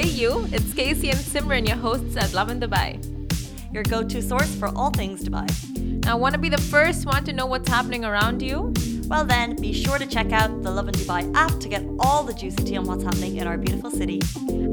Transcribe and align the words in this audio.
Hey 0.00 0.08
you, 0.08 0.48
it's 0.50 0.72
Casey 0.72 1.10
and 1.10 1.18
Simran, 1.18 1.68
your 1.68 1.76
hosts 1.76 2.16
at 2.16 2.32
Lovin 2.32 2.58
Dubai. 2.58 2.96
Your 3.70 3.82
go 3.82 4.02
to 4.02 4.22
source 4.22 4.54
for 4.54 4.68
all 4.68 4.88
things 4.88 5.22
Dubai. 5.22 5.46
Now, 6.06 6.16
want 6.16 6.32
to 6.32 6.40
be 6.40 6.48
the 6.48 6.56
first 6.74 7.04
one 7.04 7.22
to 7.24 7.34
know 7.34 7.44
what's 7.44 7.68
happening 7.68 8.06
around 8.06 8.40
you? 8.40 8.72
Well, 9.08 9.26
then, 9.26 9.56
be 9.56 9.74
sure 9.74 9.98
to 9.98 10.06
check 10.06 10.32
out 10.32 10.62
the 10.62 10.70
Lovin 10.70 10.94
Dubai 10.94 11.30
app 11.36 11.60
to 11.60 11.68
get 11.68 11.84
all 11.98 12.22
the 12.22 12.32
juicy 12.32 12.64
tea 12.64 12.78
on 12.78 12.86
what's 12.86 13.04
happening 13.04 13.36
in 13.36 13.46
our 13.46 13.58
beautiful 13.58 13.90
city. 13.90 14.22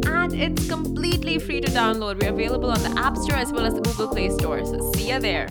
And 0.05 0.33
it's 0.33 0.69
completely 0.69 1.39
free 1.39 1.59
to 1.59 1.67
download. 1.67 2.21
We're 2.21 2.29
available 2.29 2.71
on 2.71 2.81
the 2.81 2.97
App 2.97 3.17
Store 3.17 3.35
as 3.35 3.51
well 3.51 3.65
as 3.65 3.73
the 3.73 3.81
Google 3.81 4.07
Play 4.07 4.29
Store. 4.29 4.65
So, 4.65 4.93
see 4.93 5.09
you 5.11 5.19
there. 5.19 5.49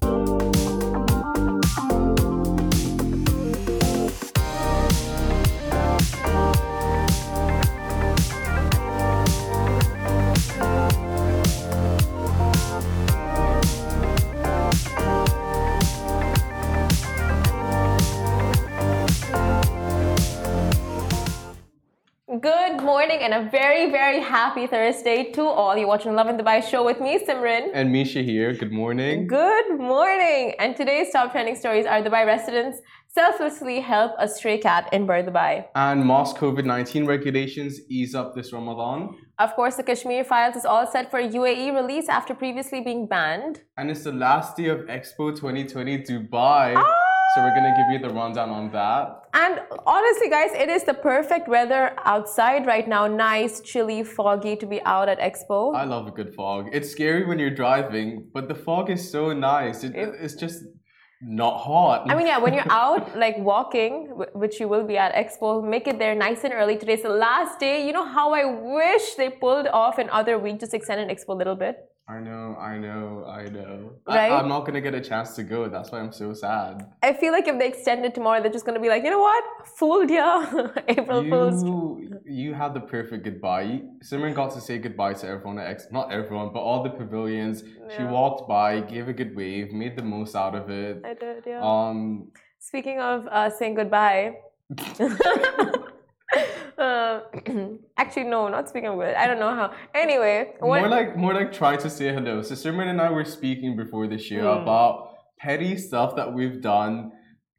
Morning 22.96 23.20
and 23.26 23.34
a 23.34 23.42
very, 23.50 23.90
very 23.90 24.20
happy 24.20 24.66
Thursday 24.66 25.30
to 25.32 25.42
all. 25.42 25.76
You're 25.76 25.86
watching 25.86 26.14
Lovin 26.14 26.38
Dubai 26.38 26.66
show 26.66 26.82
with 26.82 26.98
me, 26.98 27.18
Simran. 27.22 27.64
And 27.74 27.92
Misha 27.92 28.22
here. 28.22 28.54
Good 28.54 28.72
morning. 28.72 29.26
Good 29.26 29.78
morning. 29.78 30.54
And 30.58 30.74
today's 30.74 31.12
top 31.12 31.32
trending 31.32 31.56
stories 31.56 31.84
are 31.84 32.00
Dubai 32.00 32.24
residents 32.24 32.78
selflessly 33.08 33.80
help 33.80 34.12
a 34.18 34.26
stray 34.26 34.56
cat 34.56 34.88
in 34.94 35.04
Bur 35.04 35.22
Dubai. 35.22 35.66
And 35.74 36.06
mosque 36.06 36.38
COVID 36.38 36.64
19 36.64 37.04
regulations 37.04 37.80
ease 37.90 38.14
up 38.14 38.34
this 38.34 38.50
Ramadan. 38.54 39.14
Of 39.38 39.54
course, 39.56 39.76
the 39.76 39.82
Kashmir 39.82 40.24
files 40.24 40.56
is 40.56 40.64
all 40.64 40.86
set 40.86 41.10
for 41.10 41.20
UAE 41.20 41.74
release 41.74 42.08
after 42.08 42.32
previously 42.32 42.80
being 42.80 43.06
banned. 43.06 43.60
And 43.76 43.90
it's 43.90 44.04
the 44.04 44.12
last 44.12 44.56
day 44.56 44.68
of 44.68 44.78
Expo 44.86 45.36
2020 45.36 45.98
Dubai. 46.04 46.72
Ah! 46.78 47.05
So 47.34 47.42
we're 47.42 47.54
to 47.54 47.74
give 47.76 47.90
you 47.90 47.98
the 47.98 48.14
rundown 48.14 48.50
on 48.50 48.70
that. 48.72 49.22
And 49.34 49.60
honestly, 49.86 50.30
guys, 50.30 50.52
it 50.54 50.68
is 50.68 50.84
the 50.84 50.94
perfect 50.94 51.48
weather 51.48 51.94
outside 52.04 52.66
right 52.66 52.88
now. 52.88 53.06
Nice, 53.06 53.60
chilly, 53.60 54.02
foggy 54.04 54.56
to 54.56 54.66
be 54.66 54.80
out 54.84 55.08
at 55.08 55.18
Expo. 55.18 55.74
I 55.74 55.84
love 55.84 56.06
a 56.06 56.10
good 56.10 56.34
fog. 56.34 56.70
It's 56.72 56.90
scary 56.90 57.26
when 57.26 57.38
you're 57.38 57.54
driving, 57.54 58.28
but 58.32 58.48
the 58.48 58.54
fog 58.54 58.90
is 58.90 59.10
so 59.10 59.32
nice. 59.32 59.84
It, 59.84 59.92
it's 59.94 60.34
just 60.34 60.62
not 61.20 61.58
hot. 61.60 62.10
I 62.10 62.14
mean, 62.14 62.26
yeah, 62.26 62.38
when 62.38 62.54
you're 62.54 62.70
out, 62.84 63.18
like 63.18 63.36
walking, 63.38 64.12
which 64.34 64.60
you 64.60 64.68
will 64.68 64.84
be 64.84 64.96
at 64.96 65.14
Expo, 65.14 65.62
make 65.62 65.86
it 65.86 65.98
there 65.98 66.14
nice 66.14 66.44
and 66.44 66.52
early. 66.54 66.76
Today's 66.76 67.02
the 67.02 67.08
last 67.08 67.58
day. 67.58 67.86
You 67.86 67.92
know 67.92 68.06
how 68.06 68.32
I 68.32 68.44
wish 68.44 69.14
they 69.16 69.30
pulled 69.30 69.66
off 69.66 69.98
another 69.98 70.38
week, 70.38 70.60
just 70.60 70.74
extended 70.74 71.08
Expo 71.08 71.30
a 71.30 71.32
little 71.34 71.56
bit. 71.56 71.76
I 72.08 72.20
know, 72.20 72.54
I 72.60 72.78
know, 72.78 73.24
I 73.26 73.44
know. 73.48 73.92
Right? 74.06 74.30
I, 74.30 74.38
I'm 74.38 74.48
not 74.48 74.60
going 74.60 74.74
to 74.74 74.80
get 74.80 74.94
a 74.94 75.00
chance 75.00 75.34
to 75.34 75.42
go. 75.42 75.68
That's 75.68 75.90
why 75.90 75.98
I'm 75.98 76.12
so 76.12 76.32
sad. 76.34 76.86
I 77.02 77.12
feel 77.12 77.32
like 77.32 77.48
if 77.48 77.58
they 77.58 77.66
extend 77.66 78.04
it 78.04 78.14
tomorrow, 78.14 78.40
they're 78.40 78.52
just 78.52 78.64
gonna 78.64 78.78
be 78.78 78.88
like, 78.88 79.02
you 79.02 79.10
know 79.10 79.18
what, 79.18 79.42
fooled 79.76 80.08
ya, 80.08 80.46
April 80.88 81.28
Fools. 81.28 81.64
You, 81.64 82.20
you 82.24 82.54
had 82.54 82.74
the 82.74 82.80
perfect 82.80 83.24
goodbye. 83.24 83.62
You- 83.62 83.90
Simran 84.04 84.34
got 84.34 84.52
to 84.52 84.60
say 84.60 84.78
goodbye 84.78 85.14
to 85.14 85.26
everyone 85.26 85.58
at 85.58 85.66
Ex- 85.68 85.88
not 85.90 86.12
everyone, 86.12 86.52
but 86.52 86.60
all 86.60 86.84
the 86.84 86.90
pavilions. 86.90 87.64
She 87.96 88.04
walked 88.04 88.48
by, 88.48 88.80
gave 88.80 89.08
a 89.08 89.12
good 89.12 89.34
wave, 89.34 89.72
made 89.72 89.96
the 89.96 90.02
most 90.04 90.36
out 90.36 90.54
of 90.54 90.70
it. 90.70 91.02
I 91.04 91.14
did, 91.14 91.42
yeah. 91.44 91.60
Um, 91.60 92.30
Speaking 92.60 93.00
of 93.00 93.26
uh, 93.26 93.50
saying 93.50 93.74
goodbye. 93.74 94.36
uh, 96.78 97.20
actually, 97.96 98.24
no, 98.24 98.48
not 98.48 98.68
speaking 98.68 98.88
of 98.90 99.00
it. 99.00 99.16
I 99.16 99.26
don't 99.26 99.38
know 99.38 99.54
how. 99.54 99.72
Anyway, 99.94 100.54
what, 100.60 100.80
more 100.80 100.88
like 100.88 101.16
more 101.16 101.34
like 101.34 101.52
try 101.52 101.76
to 101.76 101.88
say 101.90 102.12
hello. 102.12 102.42
So 102.42 102.54
Simran 102.54 102.88
and 102.88 103.00
I 103.00 103.10
were 103.10 103.24
speaking 103.24 103.76
before 103.76 104.06
the 104.06 104.18
show 104.18 104.54
Hmm. 104.54 104.62
about 104.62 105.10
petty 105.38 105.76
stuff 105.76 106.16
that 106.16 106.32
we've 106.32 106.60
done 106.62 107.12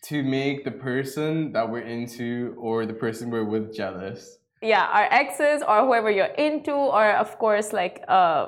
to 0.10 0.24
make 0.24 0.64
the 0.66 0.72
person 0.72 1.52
that 1.54 1.70
we're 1.72 1.82
into 1.98 2.56
or 2.60 2.86
the 2.86 2.94
person 2.94 3.30
we're 3.32 3.46
with 3.46 3.76
jealous. 3.76 4.38
yeah, 4.62 4.86
our 4.98 5.08
exes 5.12 5.62
or 5.68 5.86
whoever 5.86 6.10
you're 6.10 6.34
into, 6.38 6.74
or 6.74 7.06
of 7.24 7.38
course, 7.40 7.74
like 7.74 8.04
uh, 8.08 8.48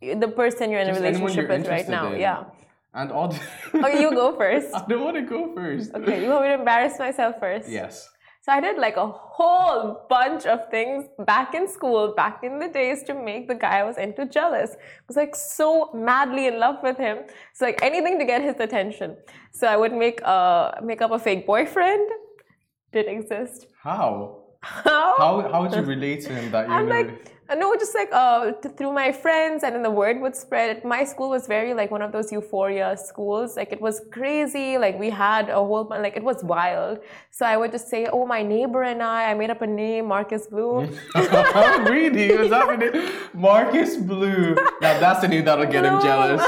the 0.00 0.28
person 0.28 0.70
you're 0.70 0.80
in 0.80 0.88
a 0.88 0.92
Just 0.92 1.02
anyone 1.04 1.22
relationship 1.32 1.50
with 1.50 1.68
right 1.68 1.88
now. 1.88 2.12
in. 2.12 2.20
Yeah. 2.20 2.44
And 2.94 3.12
all. 3.12 3.32
Okay, 3.74 4.00
you 4.02 4.10
go 4.10 4.36
first. 4.36 4.74
I 4.74 4.84
don't 4.88 5.04
want 5.04 5.16
to 5.16 5.22
go 5.22 5.54
first. 5.54 5.94
Okay, 5.94 6.22
you 6.24 6.28
want 6.30 6.42
me 6.42 6.48
to 6.48 6.54
embarrass 6.54 6.98
myself 6.98 7.36
first? 7.38 7.68
Yes. 7.68 8.08
So 8.42 8.52
I 8.52 8.60
did 8.60 8.78
like 8.78 8.96
a 8.96 9.06
whole 9.06 10.06
bunch 10.08 10.46
of 10.46 10.70
things 10.70 11.04
back 11.26 11.54
in 11.54 11.68
school, 11.68 12.14
back 12.16 12.42
in 12.42 12.58
the 12.58 12.68
days 12.68 13.02
to 13.04 13.14
make 13.14 13.48
the 13.48 13.54
guy 13.54 13.80
I 13.80 13.82
was 13.82 13.98
into 13.98 14.24
jealous. 14.24 14.70
I 14.72 15.02
was 15.08 15.16
like 15.16 15.36
so 15.36 15.90
madly 15.92 16.46
in 16.46 16.58
love 16.58 16.76
with 16.82 16.96
him. 16.96 17.18
So 17.52 17.66
like 17.66 17.82
anything 17.82 18.18
to 18.18 18.24
get 18.24 18.40
his 18.40 18.58
attention. 18.58 19.16
So 19.52 19.66
I 19.66 19.76
would 19.76 19.92
make 19.92 20.22
a 20.22 20.80
make 20.82 21.02
up 21.02 21.10
a 21.10 21.18
fake 21.18 21.46
boyfriend. 21.46 22.08
Did 22.92 23.08
exist. 23.08 23.66
How? 23.82 24.38
How? 24.62 25.14
How 25.18 25.52
how 25.52 25.62
would 25.62 25.74
you 25.74 25.82
relate 25.96 26.22
to 26.22 26.34
him 26.34 26.50
that 26.52 26.66
you're 26.66 26.76
I'm 26.76 26.88
like, 26.88 27.30
uh, 27.50 27.54
no, 27.56 27.74
just 27.74 27.94
like 27.94 28.08
uh, 28.12 28.52
th- 28.52 28.74
through 28.76 28.92
my 28.92 29.10
friends, 29.10 29.64
and 29.64 29.74
then 29.74 29.82
the 29.82 29.90
word 29.90 30.20
would 30.20 30.36
spread. 30.36 30.84
My 30.84 31.04
school 31.04 31.30
was 31.30 31.46
very 31.46 31.74
like 31.74 31.90
one 31.90 32.02
of 32.02 32.12
those 32.12 32.30
euphoria 32.30 32.96
schools. 32.96 33.56
Like 33.56 33.72
it 33.72 33.80
was 33.80 34.00
crazy. 34.12 34.78
Like 34.78 34.98
we 34.98 35.10
had 35.10 35.48
a 35.48 35.54
whole 35.56 35.84
bunch. 35.84 36.02
Like 36.02 36.16
it 36.16 36.22
was 36.22 36.44
wild. 36.44 37.00
So 37.30 37.44
I 37.44 37.56
would 37.56 37.72
just 37.72 37.88
say, 37.88 38.06
oh, 38.12 38.24
my 38.26 38.42
neighbor 38.42 38.82
and 38.82 39.02
I. 39.02 39.30
I 39.30 39.34
made 39.34 39.50
up 39.50 39.62
a 39.62 39.66
name, 39.66 40.06
Marcus 40.06 40.46
Blue. 40.46 40.80
really? 41.14 42.36
Was 42.36 42.50
that 42.50 42.66
the 42.68 42.76
name? 42.76 43.12
Marcus 43.34 43.96
Blue. 43.96 44.54
Now 44.80 45.00
that's 45.00 45.20
the 45.20 45.28
name 45.28 45.44
that'll 45.44 45.66
get 45.66 45.84
him 45.84 46.00
jealous. 46.00 46.40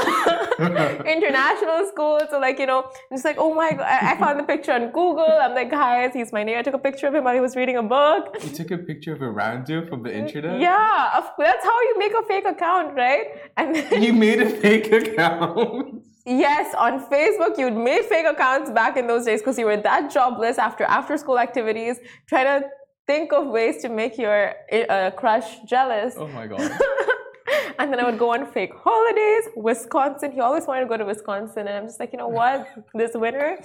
International 1.05 1.85
school. 1.87 2.21
So 2.29 2.39
like 2.39 2.59
you 2.59 2.65
know, 2.65 2.89
just 3.11 3.25
like 3.25 3.37
oh 3.37 3.53
my 3.53 3.71
god, 3.71 3.81
I, 3.81 4.13
I 4.13 4.17
found 4.17 4.39
the 4.39 4.43
picture 4.43 4.71
on 4.71 4.85
Google. 4.87 5.27
I'm 5.41 5.53
like, 5.53 5.69
guys, 5.69 6.11
he's 6.13 6.31
my 6.31 6.43
neighbor. 6.43 6.59
I 6.59 6.63
took 6.63 6.75
a 6.75 6.85
picture 6.89 7.07
of 7.07 7.15
him 7.15 7.25
while 7.25 7.33
he 7.33 7.41
was 7.41 7.57
reading 7.57 7.75
a 7.75 7.83
book. 7.83 8.37
you 8.41 8.49
took 8.51 8.71
a 8.71 8.77
picture 8.77 9.13
of 9.13 9.21
a 9.21 9.25
rando 9.25 9.87
from 9.89 10.03
the 10.03 10.15
internet? 10.15 10.61
Yeah, 10.61 10.92
of, 11.17 11.31
that's 11.37 11.63
how 11.63 11.81
you 11.81 11.95
make 11.97 12.13
a 12.13 12.23
fake 12.23 12.45
account, 12.45 12.95
right? 12.95 13.25
And 13.57 13.75
then 13.75 14.03
You 14.03 14.13
made 14.13 14.41
a 14.41 14.49
fake 14.49 14.91
account. 14.91 16.03
Yes, 16.25 16.73
on 16.75 17.05
Facebook, 17.07 17.57
you'd 17.57 17.75
made 17.75 18.05
fake 18.05 18.25
accounts 18.25 18.71
back 18.71 18.95
in 18.95 19.07
those 19.07 19.25
days 19.25 19.41
because 19.41 19.57
you 19.57 19.65
were 19.65 19.75
that 19.75 20.09
jobless 20.09 20.57
after 20.57 20.85
after 20.85 21.17
school 21.17 21.37
activities, 21.37 21.99
trying 22.29 22.61
to 22.61 22.67
think 23.07 23.33
of 23.33 23.47
ways 23.47 23.81
to 23.81 23.89
make 23.89 24.17
your 24.17 24.53
uh, 24.89 25.11
crush 25.17 25.59
jealous. 25.67 26.15
Oh 26.17 26.27
my 26.27 26.47
god. 26.47 26.61
and 27.79 27.91
then 27.91 27.99
I 27.99 28.05
would 28.09 28.17
go 28.17 28.33
on 28.33 28.45
fake 28.51 28.71
holidays. 28.73 29.49
Wisconsin, 29.57 30.31
he 30.31 30.39
always 30.39 30.65
wanted 30.65 30.81
to 30.81 30.87
go 30.87 30.97
to 30.97 31.05
Wisconsin. 31.05 31.67
And 31.67 31.75
I'm 31.77 31.87
just 31.87 31.99
like, 31.99 32.13
you 32.13 32.19
know 32.19 32.29
what? 32.29 32.69
This 32.93 33.11
winter, 33.15 33.57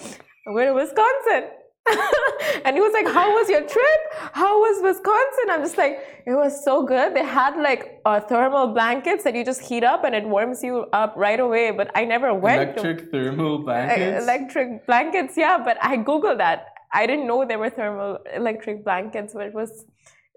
I'm 0.47 0.53
going 0.55 0.67
to 0.67 0.75
Wisconsin. 0.75 1.51
and 2.65 2.77
he 2.77 2.81
was 2.81 2.93
like, 2.93 3.13
How 3.13 3.33
was 3.35 3.49
your 3.49 3.61
trip? 3.63 4.01
How 4.33 4.59
was 4.59 4.83
Wisconsin? 4.83 5.47
I'm 5.51 5.63
just 5.63 5.79
like, 5.79 6.23
It 6.27 6.35
was 6.35 6.63
so 6.65 6.85
good. 6.85 7.15
They 7.15 7.25
had 7.25 7.57
like 7.57 8.01
uh, 8.05 8.21
thermal 8.21 8.69
blankets 8.75 9.25
that 9.25 9.35
you 9.35 9.45
just 9.45 9.61
heat 9.63 9.85
up 9.85 10.05
and 10.05 10.15
it 10.15 10.25
warms 10.25 10.63
you 10.63 10.87
up 10.93 11.15
right 11.17 11.41
away. 11.41 11.71
But 11.71 11.91
I 11.95 12.05
never 12.05 12.35
went 12.35 12.77
to 12.77 12.81
Electric 12.81 13.11
thermal 13.11 13.55
uh, 13.57 13.59
blankets. 13.65 14.23
electric 14.25 14.87
blankets, 14.87 15.35
yeah, 15.37 15.59
but 15.65 15.77
I 15.83 15.97
googled 15.99 16.39
that. 16.39 16.67
I 16.93 17.07
didn't 17.07 17.27
know 17.27 17.45
there 17.45 17.59
were 17.59 17.71
thermal 17.71 18.19
electric 18.35 18.85
blankets, 18.85 19.35
but 19.35 19.47
it 19.47 19.55
was. 19.55 19.85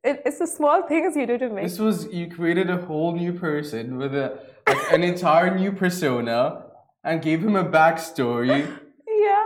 It, 0.03 0.21
it's 0.25 0.39
the 0.39 0.47
small 0.47 0.87
things 0.87 1.15
you 1.15 1.27
do 1.27 1.37
to 1.37 1.49
make. 1.49 1.63
this 1.65 1.77
was 1.77 2.07
you 2.11 2.27
created 2.27 2.71
a 2.71 2.77
whole 2.77 3.13
new 3.15 3.33
person 3.33 3.97
with 3.97 4.15
a 4.15 4.39
like, 4.67 4.91
an 4.91 5.03
entire 5.03 5.55
new 5.55 5.71
persona 5.71 6.63
and 7.03 7.21
gave 7.21 7.43
him 7.43 7.55
a 7.55 7.63
backstory. 7.63 8.77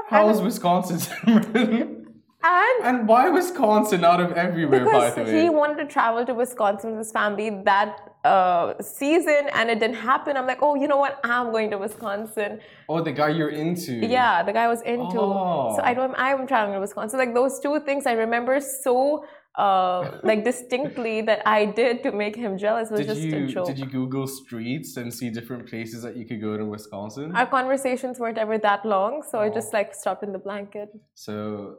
How 0.09 0.27
was 0.27 0.41
Wisconsin? 0.41 2.01
And 2.47 2.85
and 2.87 3.07
why 3.07 3.27
Wisconsin 3.29 4.03
out 4.03 4.21
of 4.21 4.31
everywhere, 4.33 4.85
by 4.85 5.09
because 5.09 5.15
the 5.15 5.23
way? 5.23 5.41
he 5.41 5.49
wanted 5.49 5.77
to 5.83 5.85
travel 5.87 6.23
to 6.27 6.33
Wisconsin 6.35 6.91
with 6.91 6.99
his 6.99 7.11
family 7.11 7.49
that 7.63 7.97
uh, 8.23 8.75
season, 8.83 9.49
and 9.55 9.71
it 9.71 9.79
didn't 9.79 9.95
happen. 9.95 10.37
I'm 10.37 10.45
like, 10.45 10.59
oh, 10.61 10.75
you 10.75 10.87
know 10.87 10.97
what? 10.97 11.19
I'm 11.23 11.49
going 11.51 11.71
to 11.71 11.79
Wisconsin. 11.79 12.59
oh, 12.87 13.01
the 13.01 13.13
guy 13.13 13.29
you're 13.29 13.49
into. 13.49 13.93
Yeah, 13.93 14.43
the 14.43 14.53
guy 14.53 14.67
was 14.67 14.81
into. 14.83 15.09
So 15.13 15.79
I 15.83 15.93
Oh. 15.93 15.95
don't. 15.95 16.13
I'm 16.19 16.45
traveling 16.45 16.75
to 16.75 16.81
Wisconsin. 16.81 17.17
Like 17.17 17.33
those 17.33 17.59
two 17.59 17.79
things, 17.79 18.05
I 18.05 18.11
remember 18.11 18.59
so. 18.59 19.25
Uh, 19.57 20.19
like 20.23 20.43
distinctly 20.43 21.21
that 21.21 21.41
I 21.47 21.65
did 21.65 22.03
to 22.03 22.11
make 22.11 22.35
him 22.35 22.57
jealous 22.57 22.89
was 22.91 22.99
Did 23.01 23.07
just 23.07 23.21
a 23.21 23.27
you 23.27 23.47
joke. 23.47 23.67
did 23.67 23.79
you 23.79 23.85
Google 23.85 24.27
streets 24.27 24.97
and 24.97 25.13
see 25.13 25.29
different 25.29 25.65
places 25.69 26.01
that 26.03 26.17
you 26.17 26.25
could 26.25 26.41
go 26.41 26.57
to 26.57 26.65
Wisconsin? 26.65 27.33
Our 27.35 27.45
conversations 27.45 28.19
weren't 28.19 28.37
ever 28.37 28.57
that 28.57 28.85
long, 28.85 29.23
so 29.29 29.39
I 29.39 29.47
Oh. 29.49 29.53
just 29.53 29.71
like 29.73 29.95
stopped 29.95 30.23
in 30.23 30.31
the 30.33 30.39
blanket. 30.39 30.89
So 31.13 31.77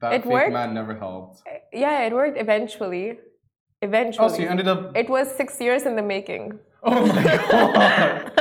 that 0.00 0.12
It 0.14 0.22
fake 0.24 0.32
worked. 0.32 0.52
man 0.52 0.74
never 0.74 0.94
helped. 0.94 1.42
Yeah, 1.72 2.00
it 2.06 2.12
worked 2.12 2.36
eventually. 2.36 3.18
Eventually. 3.80 4.24
Oh, 4.26 4.28
so 4.34 4.42
you 4.42 4.48
ended 4.48 4.66
up. 4.66 4.96
It 4.96 5.08
was 5.08 5.30
six 5.30 5.60
years 5.60 5.82
in 5.86 5.94
the 5.94 6.02
making. 6.02 6.58
Oh 6.82 7.06
my 7.06 7.22
god. 7.50 8.32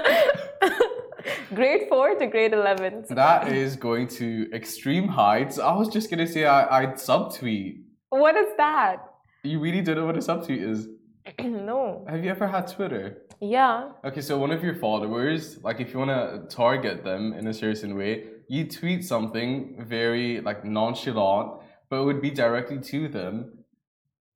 grade 1.54 1.84
four 1.90 2.16
to 2.16 2.26
grade 2.28 2.54
11. 2.54 3.06
that 3.12 3.48
is 3.50 3.76
going 3.76 4.08
to 4.08 4.50
extreme 4.54 5.08
heights. 5.08 5.60
I 5.60 5.74
was 5.76 5.90
just 5.90 6.10
gonna 6.10 6.28
say 6.28 6.46
I, 6.46 6.82
I'd 6.82 6.94
subtweet. 6.96 7.83
What 8.14 8.36
is 8.36 8.50
that? 8.58 8.98
You 9.44 9.60
really 9.60 9.82
don't 9.82 9.96
know 9.96 10.06
what 10.06 10.16
a 10.16 10.20
subtweet 10.20 10.62
is. 10.62 10.88
no. 11.40 12.06
Have 12.08 12.24
you 12.24 12.30
ever 12.30 12.48
had 12.48 12.68
Twitter? 12.68 13.24
Yeah. 13.42 13.90
Okay, 14.06 14.22
so 14.22 14.38
one 14.38 14.52
of 14.52 14.64
your 14.64 14.76
followers, 14.76 15.58
like 15.64 15.82
if 15.82 15.92
you 15.92 15.98
want 15.98 16.12
to 16.12 16.56
target 16.56 17.04
them 17.04 17.34
in 17.34 17.48
a 17.48 17.54
certain 17.54 17.98
way, 17.98 18.26
you 18.48 18.68
tweet 18.70 19.04
something 19.04 19.84
very 19.84 20.42
like 20.42 20.64
nonchalant, 20.64 21.62
but 21.90 22.02
it 22.02 22.06
would 22.06 22.22
be 22.22 22.30
directly 22.30 22.80
to 22.80 23.08
them, 23.08 23.66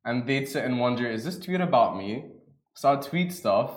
and 0.05 0.25
they'd 0.25 0.49
sit 0.49 0.65
and 0.65 0.79
wonder, 0.79 1.07
is 1.07 1.23
this 1.23 1.37
tweet 1.37 1.61
about 1.61 1.97
me? 1.97 2.25
So 2.73 2.91
I'd 2.91 3.03
tweet 3.03 3.31
stuff 3.31 3.71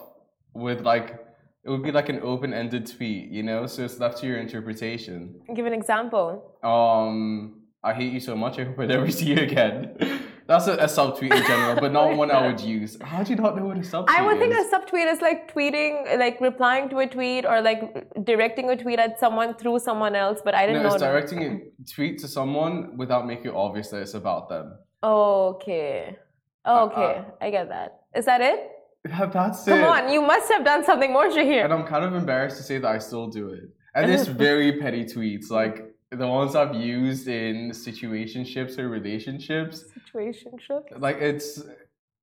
with 0.55 0.81
like 0.81 1.20
it 1.62 1.69
would 1.69 1.82
be 1.82 1.93
like 1.93 2.08
an 2.08 2.20
open-ended 2.23 2.87
tweet, 2.87 3.31
you 3.31 3.43
know, 3.43 3.67
so 3.67 3.85
it's 3.85 4.00
left 4.00 4.19
to 4.19 4.26
your 4.26 4.38
interpretation. 4.38 5.43
Give 5.55 5.67
an 5.67 5.75
example. 5.75 6.56
Um, 6.62 7.60
I 7.82 7.94
hate 7.94 8.12
you 8.12 8.21
so 8.21 8.37
much. 8.37 8.59
I 8.59 8.65
hope 8.65 8.79
I 8.79 8.87
never 8.87 9.11
see 9.19 9.27
you 9.27 9.41
again. 9.43 9.97
That's 10.47 10.67
a, 10.67 10.73
a 10.75 10.85
subtweet 10.87 11.32
in 11.35 11.43
general, 11.44 11.77
but 11.81 11.93
not 11.93 12.17
one 12.23 12.31
I 12.31 12.47
would 12.49 12.61
use. 12.61 12.99
How 13.00 13.23
do 13.23 13.31
you 13.31 13.37
not 13.37 13.56
know 13.56 13.67
what 13.67 13.77
a 13.77 13.81
subtweet 13.81 14.11
is? 14.11 14.17
I 14.19 14.23
would 14.27 14.38
think 14.38 14.53
is? 14.53 14.67
a 14.67 14.79
subtweet 14.79 15.11
is 15.12 15.21
like 15.21 15.55
tweeting, 15.55 16.19
like 16.19 16.41
replying 16.41 16.88
to 16.91 16.99
a 16.99 17.06
tweet 17.06 17.47
or 17.47 17.61
like 17.62 17.81
directing 18.25 18.69
a 18.71 18.77
tweet 18.77 18.99
at 18.99 19.19
someone 19.21 19.55
through 19.55 19.79
someone 19.79 20.15
else, 20.15 20.41
but 20.44 20.55
I 20.55 20.67
didn't 20.67 20.82
No, 20.82 20.88
know. 20.88 20.94
it's 20.94 21.03
directing 21.03 21.43
a 21.44 21.91
tweet 21.94 22.19
to 22.19 22.29
someone 22.29 22.97
without 22.97 23.27
making 23.27 23.47
it 23.47 23.55
obvious 23.55 23.88
that 23.91 24.03
it's 24.03 24.15
about 24.15 24.49
them. 24.49 24.76
Okay. 25.03 26.17
Okay. 26.67 27.17
Uh, 27.19 27.25
I 27.41 27.50
get 27.50 27.69
that. 27.69 28.00
Is 28.15 28.25
that 28.26 28.41
it? 28.41 28.69
Yeah, 29.09 29.26
that's 29.33 29.65
Come 29.65 29.79
it. 29.79 29.85
on, 29.85 30.12
you 30.12 30.21
must 30.21 30.50
have 30.53 30.65
done 30.65 30.85
something 30.85 31.12
more, 31.12 31.31
here. 31.31 31.65
And 31.65 31.73
I'm 31.73 31.87
kind 31.87 32.05
of 32.05 32.15
embarrassed 32.15 32.56
to 32.59 32.62
say 32.62 32.79
that 32.79 32.88
I 32.88 32.99
still 32.99 33.29
do 33.29 33.49
it. 33.49 33.62
And 33.94 34.11
it's 34.11 34.26
very 34.26 34.79
petty 34.79 35.05
tweets, 35.05 35.50
like 35.50 35.89
the 36.11 36.27
ones 36.27 36.57
I've 36.57 36.75
used 36.75 37.29
in 37.29 37.71
situationships 37.71 38.79
or 38.79 38.89
relationships. 38.89 39.85
Situationship. 40.12 40.99
Like 41.01 41.19
it's, 41.21 41.62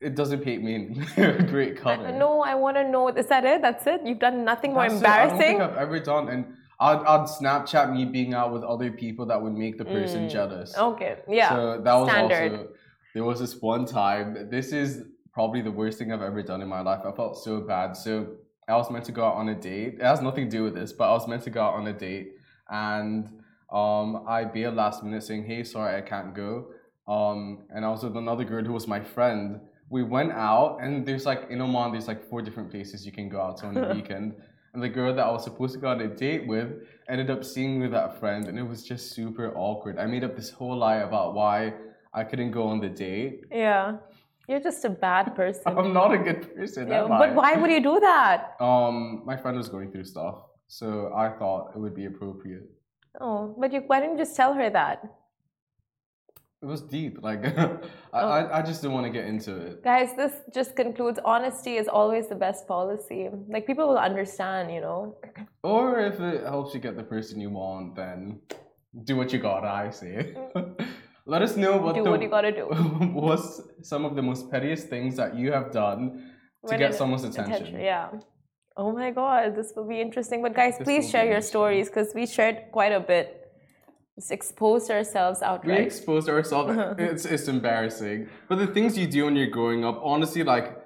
it 0.01 0.15
doesn't 0.15 0.41
paint 0.41 0.63
me 0.63 0.75
in 0.75 1.07
a 1.23 1.43
great 1.43 1.77
color. 1.77 2.11
No, 2.11 2.41
I 2.41 2.55
want 2.55 2.75
to 2.77 2.89
know. 2.89 3.07
Is 3.07 3.27
that 3.27 3.45
it? 3.45 3.61
That's 3.61 3.87
it? 3.87 4.01
You've 4.05 4.19
done 4.19 4.43
nothing 4.43 4.73
more 4.73 4.89
That's 4.89 5.01
it. 5.01 5.05
I 5.07 5.17
don't 5.25 5.29
embarrassing? 5.35 5.57
think 5.59 5.61
I've 5.71 5.77
ever 5.77 5.99
done. 5.99 6.27
And 6.29 6.45
I'd, 6.79 6.97
I'd 6.99 7.27
Snapchat 7.27 7.93
me 7.93 8.05
being 8.05 8.33
out 8.33 8.51
with 8.53 8.63
other 8.63 8.91
people 8.91 9.25
that 9.27 9.41
would 9.41 9.53
make 9.53 9.77
the 9.77 9.85
person 9.85 10.27
Mm. 10.27 10.31
jealous. 10.31 10.77
Okay. 10.77 11.17
Yeah. 11.27 11.49
So 11.49 11.81
that 11.81 11.93
was 11.93 12.09
Standard. 12.09 12.51
also 12.51 12.67
there 13.13 13.23
was 13.23 13.39
this 13.39 13.55
one 13.61 13.85
time. 13.85 14.49
This 14.51 14.73
is 14.73 15.03
probably 15.33 15.61
the 15.61 15.71
worst 15.71 15.97
thing 15.97 16.11
I've 16.11 16.21
ever 16.21 16.43
done 16.43 16.61
in 16.61 16.67
my 16.67 16.81
life. 16.81 17.01
I 17.05 17.11
felt 17.13 17.37
so 17.41 17.61
bad. 17.61 17.95
So 17.95 18.27
I 18.67 18.75
was 18.75 18.91
meant 18.91 19.05
to 19.05 19.11
go 19.13 19.23
out 19.25 19.35
on 19.35 19.49
a 19.49 19.55
date. 19.55 19.95
It 19.95 20.01
has 20.01 20.21
nothing 20.21 20.49
to 20.49 20.57
do 20.57 20.63
with 20.65 20.75
this, 20.75 20.91
but 20.91 21.05
I 21.09 21.13
was 21.13 21.25
meant 21.27 21.43
to 21.43 21.49
go 21.49 21.61
out 21.61 21.75
on 21.75 21.87
a 21.87 21.93
date, 21.93 22.33
and 22.69 23.29
um, 23.71 24.23
I 24.27 24.45
bailed 24.45 24.75
last 24.75 25.03
minute 25.03 25.23
saying, 25.23 25.45
"Hey, 25.45 25.63
sorry, 25.63 25.95
I 25.97 26.01
can't 26.01 26.33
go." 26.33 26.67
Um, 27.07 27.63
and 27.73 27.85
I 27.85 27.89
was 27.89 28.03
with 28.03 28.17
another 28.17 28.43
girl 28.43 28.63
who 28.63 28.73
was 28.73 28.87
my 28.87 29.01
friend. 29.01 29.59
We 29.89 30.03
went 30.03 30.31
out, 30.33 30.79
and 30.81 31.05
there's 31.05 31.25
like 31.25 31.47
in 31.49 31.61
Oman, 31.61 31.91
there's 31.93 32.07
like 32.07 32.27
four 32.29 32.41
different 32.41 32.69
places 32.71 33.05
you 33.05 33.11
can 33.11 33.29
go 33.29 33.39
out 33.41 33.57
to 33.57 33.67
on 33.67 33.73
the 33.73 33.87
weekend. 33.95 34.35
And 34.73 34.83
the 34.83 34.89
girl 34.89 35.13
that 35.15 35.25
I 35.25 35.31
was 35.31 35.43
supposed 35.43 35.73
to 35.75 35.79
go 35.79 35.87
on 35.87 36.01
a 36.01 36.07
date 36.07 36.45
with 36.45 36.69
ended 37.09 37.29
up 37.29 37.43
seeing 37.43 37.79
with 37.79 37.91
that 37.91 38.19
friend, 38.19 38.47
and 38.47 38.59
it 38.59 38.63
was 38.63 38.83
just 38.83 39.11
super 39.11 39.53
awkward. 39.55 39.97
I 39.97 40.05
made 40.05 40.23
up 40.23 40.35
this 40.35 40.49
whole 40.49 40.77
lie 40.77 40.97
about 40.97 41.33
why 41.33 41.73
I 42.13 42.23
couldn't 42.23 42.51
go 42.51 42.67
on 42.67 42.79
the 42.79 42.89
date. 42.89 43.45
Yeah. 43.51 43.97
You're 44.47 44.59
just 44.61 44.83
a 44.85 44.89
bad 44.89 45.35
person. 45.35 45.63
I'm 45.77 45.93
not 45.93 46.13
a 46.13 46.17
good 46.17 46.55
person, 46.55 46.87
Yeah, 46.89 47.05
I? 47.05 47.07
but 47.07 47.35
why 47.35 47.55
would 47.55 47.69
you 47.71 47.81
do 47.81 47.99
that? 47.99 48.55
Um, 48.61 49.23
my 49.25 49.35
friend 49.35 49.57
was 49.57 49.67
going 49.67 49.91
through 49.91 50.05
stuff, 50.05 50.35
so 50.67 51.11
I 51.13 51.29
thought 51.29 51.71
it 51.75 51.79
would 51.79 51.95
be 51.95 52.05
appropriate. 52.05 52.63
Oh, 53.19 53.55
but 53.59 53.73
you, 53.73 53.81
why 53.87 53.99
didn't 53.99 54.17
you 54.17 54.23
just 54.25 54.35
tell 54.35 54.53
her 54.53 54.69
that? 54.69 55.03
It 56.61 56.65
was 56.65 56.81
deep. 56.81 57.19
Like, 57.21 57.45
I, 57.57 57.69
Oh. 58.13 58.29
I, 58.29 58.59
I 58.59 58.61
just 58.63 58.81
didn't 58.81 58.93
want 58.95 59.05
to 59.05 59.11
get 59.11 59.25
into 59.25 59.55
it. 59.57 59.83
Guys, 59.83 60.09
this 60.15 60.33
just 60.53 60.75
concludes 60.75 61.19
honesty 61.23 61.75
is 61.77 61.87
always 61.87 62.27
the 62.29 62.35
best 62.35 62.67
policy. 62.67 63.29
Like, 63.47 63.67
people 63.67 63.87
will 63.87 63.97
understand, 63.99 64.71
you 64.73 64.81
know? 64.81 65.17
Or 65.63 65.99
if 65.99 66.19
it 66.19 66.43
helps 66.43 66.73
you 66.73 66.79
get 66.79 66.95
the 66.95 67.03
person 67.03 67.39
you 67.41 67.49
want, 67.49 67.95
then 67.95 68.39
do 69.03 69.15
what 69.17 69.33
you 69.33 69.39
gotta. 69.39 69.67
I 69.67 69.89
say. 69.91 70.33
Mm. 70.55 70.87
Let 71.25 71.41
us 71.41 71.57
know 71.57 71.75
what 71.77 71.93
Do 71.95 72.03
the, 72.03 72.09
what 72.09 72.21
you 72.21 72.29
gotta 72.29 72.53
do. 72.53 72.65
what's 73.13 73.61
some 73.81 74.05
of 74.05 74.15
the 74.15 74.21
most 74.21 74.49
pettiest 74.49 74.87
things 74.87 75.17
that 75.17 75.35
you 75.35 75.51
have 75.51 75.71
done 75.73 75.99
to 76.65 76.69
When 76.71 76.79
get 76.79 76.95
someone's 76.95 77.25
attention. 77.25 77.77
Yeah. 77.79 78.11
Oh 78.77 78.91
my 78.91 79.09
god, 79.09 79.55
this 79.55 79.73
will 79.75 79.87
be 79.87 79.99
interesting. 79.99 80.43
But 80.43 80.53
guys, 80.53 80.77
This 80.77 80.85
please 80.85 81.09
share 81.09 81.25
your 81.25 81.41
stories 81.41 81.87
because 81.89 82.13
we 82.13 82.27
shared 82.27 82.57
quite 82.71 82.91
a 82.91 82.99
bit. 82.99 83.51
Just 84.15 84.31
exposed 84.31 84.91
ourselves 84.91 85.41
outright. 85.41 85.79
We 85.79 85.85
exposed 85.85 86.29
ourselves. 86.29 86.69
Uh-huh. 86.71 86.93
it's 86.99 87.25
it's 87.25 87.47
embarrassing. 87.47 88.29
But 88.47 88.57
the 88.59 88.67
things 88.67 88.97
you 88.97 89.07
do 89.07 89.25
when 89.25 89.35
you're 89.35 89.47
growing 89.59 89.83
up, 89.83 89.99
honestly, 90.03 90.43
like 90.43 90.77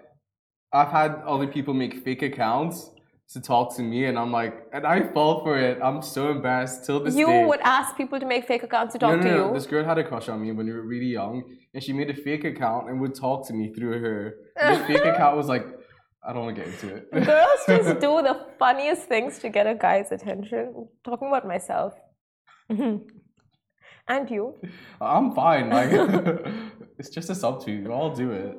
I've 0.72 0.88
had 0.90 1.12
other 1.28 1.48
people 1.48 1.74
make 1.74 1.94
fake 2.06 2.22
accounts 2.22 2.90
to 3.34 3.42
talk 3.42 3.76
to 3.76 3.82
me, 3.82 4.06
and 4.06 4.18
I'm 4.18 4.32
like, 4.32 4.54
and 4.74 4.86
I 4.86 5.08
fall 5.14 5.44
for 5.44 5.58
it. 5.58 5.80
I'm 5.82 6.02
so 6.02 6.32
embarrassed 6.32 6.86
till 6.86 7.02
this 7.04 7.16
You 7.16 7.28
day. 7.28 7.46
would 7.46 7.62
ask 7.62 7.96
people 7.96 8.20
to 8.20 8.26
make 8.26 8.46
fake 8.46 8.64
accounts 8.64 8.94
to 8.94 9.00
talk 9.00 9.12
no, 9.12 9.16
no, 9.18 9.24
to 9.24 9.38
no. 9.38 9.48
you. 9.48 9.54
This 9.54 9.66
girl 9.66 9.84
had 9.86 9.98
a 9.98 10.04
crush 10.04 10.28
on 10.30 10.42
me 10.42 10.52
when 10.52 10.66
we 10.66 10.74
were 10.74 10.82
really 10.82 11.12
young, 11.22 11.44
and 11.74 11.84
she 11.84 11.92
made 11.94 12.10
a 12.10 12.14
fake 12.14 12.44
account 12.44 12.90
and 12.90 13.00
would 13.02 13.16
talk 13.16 13.48
to 13.48 13.54
me 13.54 13.74
through 13.74 14.00
her. 14.00 14.36
The 14.62 14.84
fake 14.86 15.06
account 15.06 15.38
was 15.38 15.48
like, 15.48 15.66
I 16.24 16.34
don't 16.34 16.44
want 16.46 16.56
to 16.56 16.62
get 16.62 16.74
into 16.74 16.96
it. 16.96 17.12
Girls 17.26 17.62
just 17.68 18.00
do 18.08 18.22
the 18.22 18.46
funniest 18.60 19.04
things 19.08 19.40
to 19.40 19.50
get 19.50 19.66
a 19.68 19.76
guy's 19.76 20.12
attention. 20.12 20.88
talking 21.04 21.28
about 21.28 21.48
myself. 21.48 21.94
and 22.70 24.30
you. 24.30 24.56
I'm 25.00 25.34
fine. 25.34 25.70
Like, 25.70 25.92
it's 27.00 27.10
just 27.10 27.30
a 27.30 27.34
subtweet. 27.34 27.90
I'll 27.90 28.16
do 28.16 28.32
it. 28.32 28.58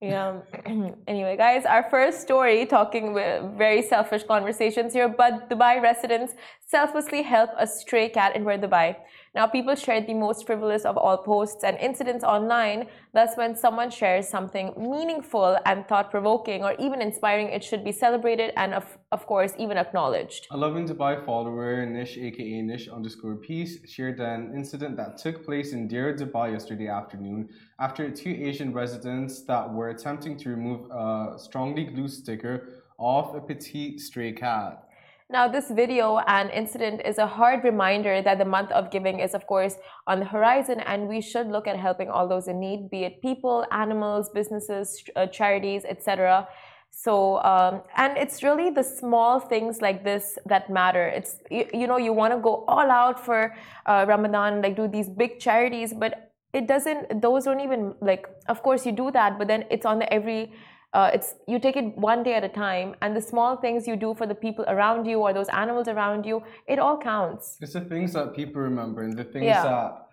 Yeah. 0.00 0.40
Um, 0.66 0.94
anyway, 1.06 1.36
guys, 1.36 1.64
our 1.66 1.88
first 1.90 2.22
story 2.22 2.64
talking 2.64 3.12
with 3.12 3.44
very 3.58 3.82
selfish 3.82 4.22
conversations 4.24 4.94
here, 4.94 5.08
but 5.08 5.50
Dubai 5.50 5.80
residents 5.82 6.32
selflessly 6.66 7.22
help 7.22 7.50
a 7.58 7.66
stray 7.66 8.08
cat 8.08 8.34
in 8.34 8.44
Bur 8.44 8.56
Dubai. 8.56 8.96
Now, 9.32 9.46
people 9.46 9.76
shared 9.76 10.08
the 10.08 10.14
most 10.14 10.44
frivolous 10.44 10.84
of 10.84 10.96
all 10.96 11.16
posts 11.16 11.62
and 11.62 11.78
incidents 11.78 12.24
online. 12.24 12.88
Thus, 13.14 13.36
when 13.36 13.54
someone 13.54 13.88
shares 13.88 14.26
something 14.26 14.74
meaningful 14.76 15.56
and 15.66 15.86
thought 15.86 16.10
provoking 16.10 16.64
or 16.64 16.74
even 16.80 17.00
inspiring, 17.00 17.46
it 17.46 17.62
should 17.62 17.84
be 17.84 17.92
celebrated 17.92 18.52
and, 18.56 18.74
of, 18.74 18.98
of 19.12 19.26
course, 19.26 19.52
even 19.56 19.76
acknowledged. 19.76 20.48
A 20.50 20.56
Lovin 20.56 20.84
Dubai 20.84 21.24
follower, 21.24 21.86
Nish 21.86 22.18
aka 22.18 22.60
Nish 22.62 22.88
underscore 22.88 23.36
peace, 23.36 23.78
shared 23.88 24.18
an 24.18 24.52
incident 24.52 24.96
that 24.96 25.16
took 25.16 25.44
place 25.44 25.72
in 25.72 25.86
Deir, 25.86 26.12
Dubai 26.12 26.50
yesterday 26.50 26.88
afternoon 26.88 27.50
after 27.78 28.10
two 28.10 28.30
Asian 28.30 28.72
residents 28.72 29.42
that 29.42 29.72
were 29.72 29.90
attempting 29.90 30.36
to 30.38 30.48
remove 30.48 30.90
a 30.90 31.38
strongly 31.38 31.84
glued 31.84 32.10
sticker 32.10 32.82
off 32.98 33.36
a 33.36 33.40
petite 33.40 34.00
stray 34.00 34.32
cat. 34.32 34.89
Now, 35.32 35.46
this 35.46 35.70
video 35.70 36.18
and 36.26 36.50
incident 36.50 37.02
is 37.04 37.18
a 37.18 37.26
hard 37.26 37.62
reminder 37.62 38.20
that 38.20 38.38
the 38.38 38.44
month 38.44 38.72
of 38.72 38.90
giving 38.90 39.20
is, 39.20 39.32
of 39.32 39.46
course, 39.46 39.76
on 40.08 40.18
the 40.18 40.24
horizon, 40.24 40.80
and 40.80 41.06
we 41.06 41.20
should 41.20 41.46
look 41.46 41.68
at 41.68 41.76
helping 41.76 42.10
all 42.10 42.26
those 42.26 42.48
in 42.48 42.58
need, 42.58 42.90
be 42.90 43.04
it 43.04 43.22
people, 43.22 43.64
animals, 43.70 44.28
businesses, 44.30 45.04
uh, 45.14 45.26
charities, 45.26 45.84
etc. 45.84 46.48
So, 46.90 47.40
um, 47.44 47.82
and 47.96 48.18
it's 48.18 48.42
really 48.42 48.70
the 48.70 48.82
small 48.82 49.38
things 49.38 49.80
like 49.80 50.02
this 50.02 50.36
that 50.46 50.68
matter. 50.68 51.06
It's 51.06 51.36
you, 51.48 51.64
you 51.72 51.86
know 51.86 51.96
you 51.96 52.12
want 52.12 52.34
to 52.34 52.40
go 52.40 52.64
all 52.66 52.90
out 52.90 53.24
for 53.24 53.54
uh, 53.86 54.06
Ramadan, 54.08 54.62
like 54.62 54.74
do 54.74 54.88
these 54.88 55.08
big 55.08 55.38
charities, 55.38 55.94
but 55.94 56.32
it 56.52 56.66
doesn't. 56.66 57.22
Those 57.22 57.44
don't 57.44 57.60
even 57.60 57.94
like. 58.00 58.28
Of 58.48 58.64
course, 58.64 58.84
you 58.84 58.90
do 58.90 59.12
that, 59.12 59.38
but 59.38 59.46
then 59.46 59.64
it's 59.70 59.86
on 59.86 60.00
the 60.00 60.12
every 60.12 60.52
uh, 60.92 61.10
it's 61.14 61.34
you 61.46 61.58
take 61.60 61.76
it 61.76 61.96
one 61.96 62.22
day 62.22 62.34
at 62.34 62.44
a 62.44 62.48
time 62.48 62.94
and 63.02 63.14
the 63.16 63.20
small 63.20 63.56
things 63.56 63.86
you 63.86 63.96
do 63.96 64.14
for 64.14 64.26
the 64.26 64.34
people 64.34 64.64
around 64.68 65.06
you 65.06 65.18
or 65.20 65.32
those 65.32 65.48
animals 65.50 65.86
around 65.88 66.26
you 66.26 66.42
it 66.66 66.78
all 66.78 66.98
counts 66.98 67.56
It's 67.60 67.74
the 67.74 67.80
things 67.92 68.12
that 68.14 68.34
people 68.34 68.60
remember 68.62 69.02
and 69.02 69.16
the 69.16 69.24
things 69.24 69.44
Yeah. 69.46 69.62
that 69.62 70.06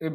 it 0.00 0.12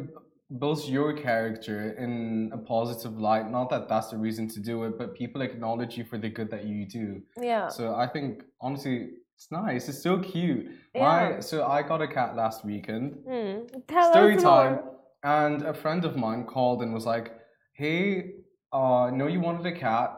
builds 0.60 0.88
your 0.88 1.12
character 1.12 1.90
in 1.98 2.50
a 2.52 2.58
positive 2.58 3.18
light. 3.18 3.50
Not 3.50 3.68
that 3.70 3.88
that's 3.88 4.10
the 4.10 4.16
reason 4.16 4.46
to 4.54 4.60
do 4.60 4.84
it, 4.84 4.96
but 4.98 5.14
people 5.14 5.40
acknowledge 5.42 5.96
you 5.98 6.04
for 6.04 6.18
the 6.18 6.28
good 6.28 6.50
that 6.50 6.64
you 6.64 6.86
do. 6.86 7.20
yeah 7.40 7.66
So 7.68 7.94
I 7.96 8.06
think 8.06 8.44
honestly, 8.60 8.96
it's 9.36 9.50
nice. 9.50 9.88
It's 9.88 10.02
so 10.02 10.18
cute. 10.18 10.66
Yeah. 10.94 11.02
My 11.02 11.40
so 11.40 11.66
I 11.66 11.82
got 11.82 12.00
a 12.00 12.08
cat 12.08 12.36
last 12.36 12.64
weekend. 12.64 13.06
tell 13.88 14.10
Story 14.12 14.36
time. 14.36 14.74
more. 14.76 14.92
And 15.24 15.62
a 15.66 15.74
friend 15.74 16.04
of 16.04 16.16
mine 16.16 16.44
called 16.44 16.80
and 16.82 16.94
was 16.94 17.04
like, 17.04 17.26
"Hey, 17.72 18.35
uh, 18.76 19.04
I 19.08 19.10
know 19.10 19.26
you 19.26 19.40
wanted 19.40 19.66
a 19.66 19.76
cat. 19.86 20.08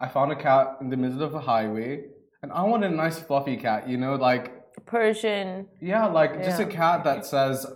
I 0.00 0.06
found 0.08 0.30
a 0.32 0.36
cat 0.36 0.78
in 0.80 0.88
the 0.90 0.96
middle 0.96 1.22
of 1.22 1.34
a 1.34 1.40
highway, 1.40 1.90
and 2.42 2.52
I 2.52 2.62
wanted 2.62 2.92
a 2.92 2.94
nice 2.94 3.18
fluffy 3.18 3.56
cat. 3.56 3.88
You 3.88 3.98
know, 4.02 4.14
like 4.14 4.44
persian 4.86 5.66
yeah, 5.80 6.06
like 6.06 6.32
just 6.44 6.60
a 6.60 6.66
cat 6.66 7.04
that 7.04 7.26
says." 7.26 7.66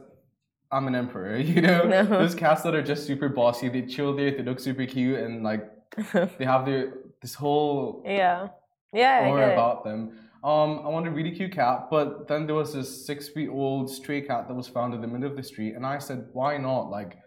I'm 0.71 0.87
an 0.87 0.95
emperor, 0.95 1.39
you 1.53 1.63
know. 1.63 1.85
No. 1.85 2.05
Those 2.05 2.35
cats 2.35 2.61
that 2.65 2.75
are 2.75 2.83
just 2.83 3.07
super 3.07 3.31
bossy, 3.31 3.71
they 3.71 3.81
chill 3.95 4.15
there, 4.15 4.33
they 4.33 4.43
look 4.43 4.61
super 4.61 4.85
cute, 4.85 5.19
and 5.19 5.43
like 5.43 5.63
they 6.39 6.45
have 6.45 6.67
their 6.67 6.93
this 7.23 7.35
whole 7.35 8.03
yeah 8.05 8.49
yeah 8.93 9.31
aura 9.31 9.49
it. 9.49 9.53
about 9.55 9.83
them. 9.83 10.01
Um, 10.45 10.71
I 10.85 10.89
wanted 10.89 11.13
a 11.13 11.17
really 11.17 11.33
cute 11.33 11.53
cat, 11.53 11.89
but 11.91 12.29
then 12.29 12.47
there 12.47 12.55
was 12.55 12.73
this 12.75 13.07
six 13.07 13.29
feet 13.29 13.49
old 13.49 13.91
stray 13.91 14.21
cat 14.21 14.47
that 14.47 14.55
was 14.55 14.69
found 14.69 14.95
in 14.95 15.01
the 15.01 15.09
middle 15.09 15.29
of 15.29 15.37
the 15.37 15.43
street, 15.43 15.75
and 15.75 15.85
I 15.85 15.99
said, 15.99 16.29
why 16.33 16.59
not? 16.59 16.91
Like, 16.91 17.19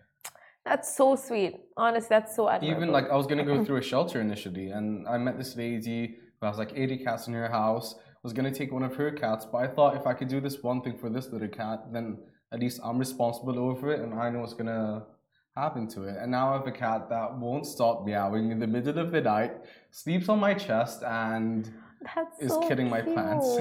That's 0.66 0.96
so 0.96 1.16
sweet. 1.16 1.56
Honestly, 1.76 2.08
that's 2.10 2.36
so 2.36 2.50
admirable. 2.50 2.78
Even 2.78 2.92
like 2.92 3.10
I 3.10 3.16
was 3.16 3.28
gonna 3.28 3.44
go 3.44 3.64
through 3.66 3.78
a 3.78 3.82
shelter 3.82 4.22
initially, 4.22 4.70
and 4.70 5.08
I 5.08 5.18
met 5.18 5.38
this 5.38 5.56
lady 5.56 6.18
who 6.40 6.46
has 6.46 6.58
like 6.58 6.74
80 6.76 6.98
cats 6.98 7.28
in 7.28 7.34
her 7.34 7.50
house. 7.50 7.96
Was 8.24 8.34
gonna 8.34 8.54
take 8.54 8.72
one 8.72 8.84
of 8.84 8.96
her 8.98 9.12
cats, 9.12 9.48
but 9.52 9.58
I 9.58 9.68
thought 9.68 9.96
if 9.98 10.06
I 10.06 10.14
could 10.14 10.28
do 10.28 10.40
this 10.40 10.62
one 10.62 10.82
thing 10.84 10.96
for 10.96 11.10
this 11.10 11.30
little 11.32 11.48
cat, 11.48 11.92
then 11.92 12.20
at 12.52 12.60
least 12.60 12.80
I'm 12.84 13.00
responsible 13.00 13.58
over 13.58 13.92
it, 13.92 14.00
and 14.00 14.14
I 14.14 14.30
know 14.30 14.42
what's 14.42 14.54
gonna 14.54 15.08
happen 15.56 15.88
to 15.90 16.04
it. 16.04 16.18
And 16.20 16.32
now 16.32 16.52
I 16.52 16.58
have 16.58 16.68
a 16.68 16.72
cat 16.72 17.10
that 17.10 17.38
won't 17.38 17.66
stop 17.66 18.06
meowing 18.06 18.52
in 18.52 18.60
the 18.60 18.68
middle 18.68 19.00
of 19.00 19.12
the 19.12 19.22
night, 19.22 19.54
sleeps 19.90 20.30
on 20.30 20.40
my 20.40 20.54
chest, 20.54 21.02
and 21.04 21.74
That's 22.04 22.40
is 22.40 22.52
so 22.52 22.68
killing 22.68 22.90
my 22.90 23.02
plants. 23.02 23.46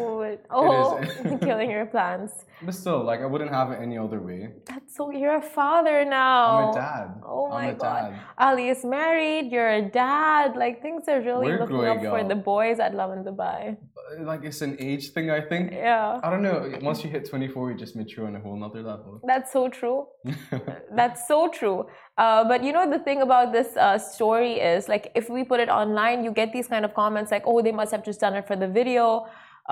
Oh, 0.50 0.96
is. 1.02 1.40
killing 1.40 1.70
your 1.70 1.86
plants. 1.86 2.32
but 2.62 2.74
still, 2.74 3.04
like 3.04 3.20
I 3.20 3.26
wouldn't 3.26 3.50
have 3.52 3.70
it 3.72 3.78
any 3.80 3.96
other 3.98 4.20
way. 4.20 4.40
That's 4.66 4.96
so. 4.96 5.10
You're 5.10 5.36
a 5.36 5.42
father 5.42 6.04
now. 6.04 6.44
I'm 6.46 6.70
a 6.70 6.74
dad. 6.74 7.08
Oh 7.24 7.46
I'm 7.46 7.50
my 7.50 7.66
a 7.70 7.74
god. 7.74 8.10
dad. 8.12 8.20
Ali 8.38 8.68
is 8.74 8.84
married. 8.84 9.52
You're 9.52 9.68
a 9.82 9.82
dad. 9.82 10.56
Like 10.56 10.80
things 10.82 11.04
are 11.08 11.20
really 11.20 11.46
We're 11.48 11.60
looking 11.60 11.84
up 11.84 12.00
for 12.00 12.22
the 12.24 12.34
boys 12.34 12.78
at 12.80 12.94
Lovin 12.94 13.22
Dubai. 13.24 13.76
Uh, 13.76 14.24
like 14.24 14.42
it's 14.44 14.62
an 14.62 14.76
age 14.80 15.10
thing, 15.14 15.30
I 15.30 15.40
think. 15.40 15.72
Yeah. 15.72 16.18
I 16.22 16.30
don't 16.30 16.42
know. 16.42 16.58
Once 16.82 17.04
you 17.04 17.10
hit 17.10 17.28
24, 17.28 17.72
you 17.72 17.76
just 17.76 17.94
mature 17.96 18.26
on 18.26 18.36
a 18.36 18.40
whole 18.40 18.56
nother 18.56 18.82
level. 18.82 19.20
That's 19.26 19.52
so 19.52 19.68
true. 19.68 20.06
That's 20.96 21.26
so 21.28 21.48
true. 21.48 21.86
Uh, 22.22 22.42
but 22.50 22.58
you 22.66 22.72
know, 22.76 22.84
the 22.96 22.98
thing 23.08 23.20
about 23.28 23.46
this 23.58 23.70
uh, 23.86 23.96
story 24.14 24.52
is 24.72 24.88
like, 24.92 25.04
if 25.20 25.26
we 25.34 25.40
put 25.52 25.58
it 25.64 25.70
online, 25.82 26.18
you 26.26 26.30
get 26.40 26.48
these 26.56 26.68
kind 26.74 26.84
of 26.88 26.92
comments 27.02 27.30
like, 27.34 27.44
"Oh, 27.50 27.58
they 27.66 27.74
must 27.80 27.90
have 27.94 28.04
just 28.10 28.20
done 28.24 28.34
it 28.40 28.44
for 28.50 28.56
the 28.64 28.68
video." 28.80 29.04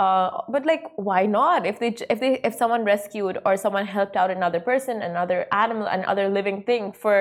Uh, 0.05 0.29
but 0.55 0.63
like, 0.73 0.85
why 1.09 1.21
not? 1.27 1.67
If 1.73 1.77
they, 1.83 1.91
if 2.15 2.19
they, 2.25 2.33
if 2.49 2.55
someone 2.63 2.83
rescued 2.95 3.35
or 3.45 3.53
someone 3.65 3.85
helped 3.99 4.17
out 4.21 4.31
another 4.39 4.61
person, 4.71 4.95
another 5.13 5.41
animal, 5.65 5.87
another 5.99 6.27
living 6.39 6.59
thing 6.69 6.93
for, 7.03 7.17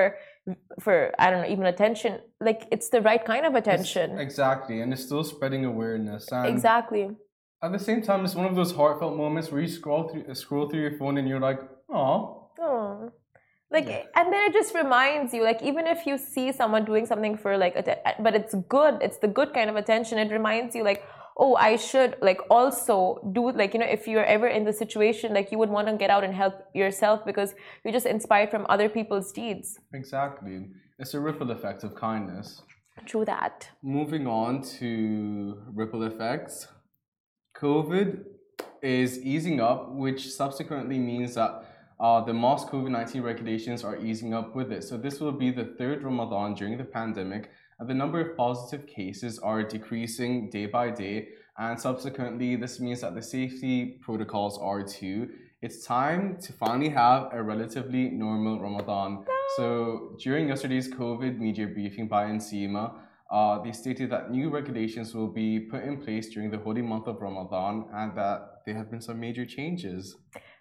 for 0.84 0.96
I 1.18 1.24
don't 1.30 1.40
know, 1.42 1.50
even 1.56 1.66
attention, 1.74 2.12
like 2.48 2.60
it's 2.74 2.88
the 2.94 3.02
right 3.10 3.22
kind 3.32 3.44
of 3.48 3.52
It's- 3.56 3.66
attention. 3.66 4.06
exactly, 4.26 4.76
and 4.82 4.88
it's 4.94 5.04
still 5.08 5.24
spreading 5.24 5.62
awareness. 5.72 6.22
And 6.32 6.46
Exactly. 6.54 7.04
At 7.66 7.70
the 7.76 7.82
same 7.88 8.00
time, 8.08 8.20
it's 8.24 8.36
one 8.42 8.46
of 8.52 8.54
those 8.60 8.72
heartfelt 8.80 9.14
moments 9.24 9.46
where 9.50 9.60
you 9.66 9.70
scroll 9.80 10.02
through 10.08 10.24
scroll 10.44 10.64
through 10.70 10.82
your 10.86 10.96
phone 11.00 11.14
and 11.20 11.26
you're 11.30 11.44
like, 11.50 11.60
"Oh, 12.00 12.16
Oh. 12.68 13.10
Like, 13.70 13.86
Yeah. 13.86 14.04
and 14.14 14.32
then 14.32 14.42
it 14.48 14.52
just 14.54 14.74
reminds 14.74 15.34
you, 15.34 15.42
like, 15.42 15.60
even 15.62 15.86
if 15.86 16.06
you 16.06 16.16
see 16.16 16.52
someone 16.52 16.84
doing 16.84 17.04
something 17.04 17.36
for, 17.36 17.58
like, 17.58 17.74
but 18.18 18.34
it's 18.34 18.54
good, 18.68 18.94
it's 19.02 19.18
the 19.18 19.28
good 19.28 19.52
kind 19.52 19.68
of 19.68 19.76
attention, 19.76 20.18
it 20.18 20.30
reminds 20.32 20.74
you, 20.74 20.82
like, 20.82 21.04
oh, 21.36 21.54
I 21.54 21.76
should, 21.76 22.16
like, 22.20 22.40
also 22.50 23.20
do, 23.32 23.52
like, 23.52 23.74
you 23.74 23.80
know, 23.80 23.86
if 23.86 24.08
you're 24.08 24.24
ever 24.24 24.48
in 24.48 24.64
the 24.64 24.72
situation, 24.72 25.34
like, 25.34 25.52
you 25.52 25.58
would 25.58 25.68
want 25.70 25.86
to 25.88 25.94
get 25.96 26.10
out 26.10 26.24
and 26.24 26.34
help 26.34 26.54
yourself 26.74 27.24
because 27.24 27.54
you're 27.84 27.92
just 27.92 28.06
inspired 28.06 28.50
from 28.50 28.66
other 28.68 28.88
people's 28.88 29.30
deeds. 29.32 29.78
exactly." 29.92 30.70
It's 30.98 31.14
a 31.14 31.20
ripple 31.20 31.50
effect 31.52 31.84
of 31.84 31.94
kindness. 31.94 32.62
True 33.06 33.24
that. 33.26 33.70
Moving 33.82 34.26
on 34.26 34.62
to 34.78 35.62
ripple 35.72 36.02
effects, 36.02 36.66
COVID 37.56 38.24
is 38.82 39.20
easing 39.22 39.60
up, 39.60 39.92
which 39.92 40.32
subsequently 40.32 40.98
means 40.98 41.34
that 41.36 41.52
uh, 42.00 42.20
the 42.24 42.32
mosque 42.32 42.68
COVID 42.68 42.90
19 42.90 43.22
regulations 43.22 43.84
are 43.84 43.96
easing 43.98 44.32
up 44.32 44.54
with 44.54 44.70
it. 44.70 44.84
So, 44.84 44.96
this 44.96 45.20
will 45.20 45.32
be 45.32 45.50
the 45.50 45.74
third 45.78 46.02
Ramadan 46.02 46.54
during 46.54 46.78
the 46.78 46.84
pandemic, 46.84 47.50
and 47.78 47.88
the 47.88 47.94
number 47.94 48.20
of 48.20 48.36
positive 48.36 48.86
cases 48.86 49.38
are 49.38 49.62
decreasing 49.62 50.50
day 50.50 50.66
by 50.66 50.90
day. 50.90 51.28
And 51.58 51.78
subsequently, 51.78 52.54
this 52.54 52.78
means 52.78 53.00
that 53.00 53.16
the 53.16 53.22
safety 53.22 53.98
protocols 54.00 54.58
are 54.58 54.84
too. 54.84 55.30
It's 55.60 55.84
time 55.84 56.38
to 56.42 56.52
finally 56.52 56.90
have 56.90 57.30
a 57.32 57.42
relatively 57.42 58.10
normal 58.10 58.60
Ramadan. 58.60 59.24
So, 59.56 60.16
during 60.22 60.48
yesterday's 60.48 60.88
COVID 60.88 61.38
media 61.38 61.66
briefing 61.66 62.06
by 62.06 62.26
NCEMA, 62.26 62.94
uh, 63.30 63.60
they 63.62 63.72
stated 63.72 64.10
that 64.10 64.30
new 64.30 64.50
regulations 64.50 65.14
will 65.14 65.28
be 65.28 65.60
put 65.60 65.82
in 65.82 66.00
place 66.00 66.28
during 66.28 66.50
the 66.50 66.58
holy 66.58 66.80
month 66.80 67.08
of 67.08 67.20
Ramadan 67.20 67.86
and 67.92 68.16
that 68.16 68.62
there 68.64 68.74
have 68.74 68.90
been 68.90 69.00
some 69.00 69.18
major 69.18 69.44
changes. 69.44 70.16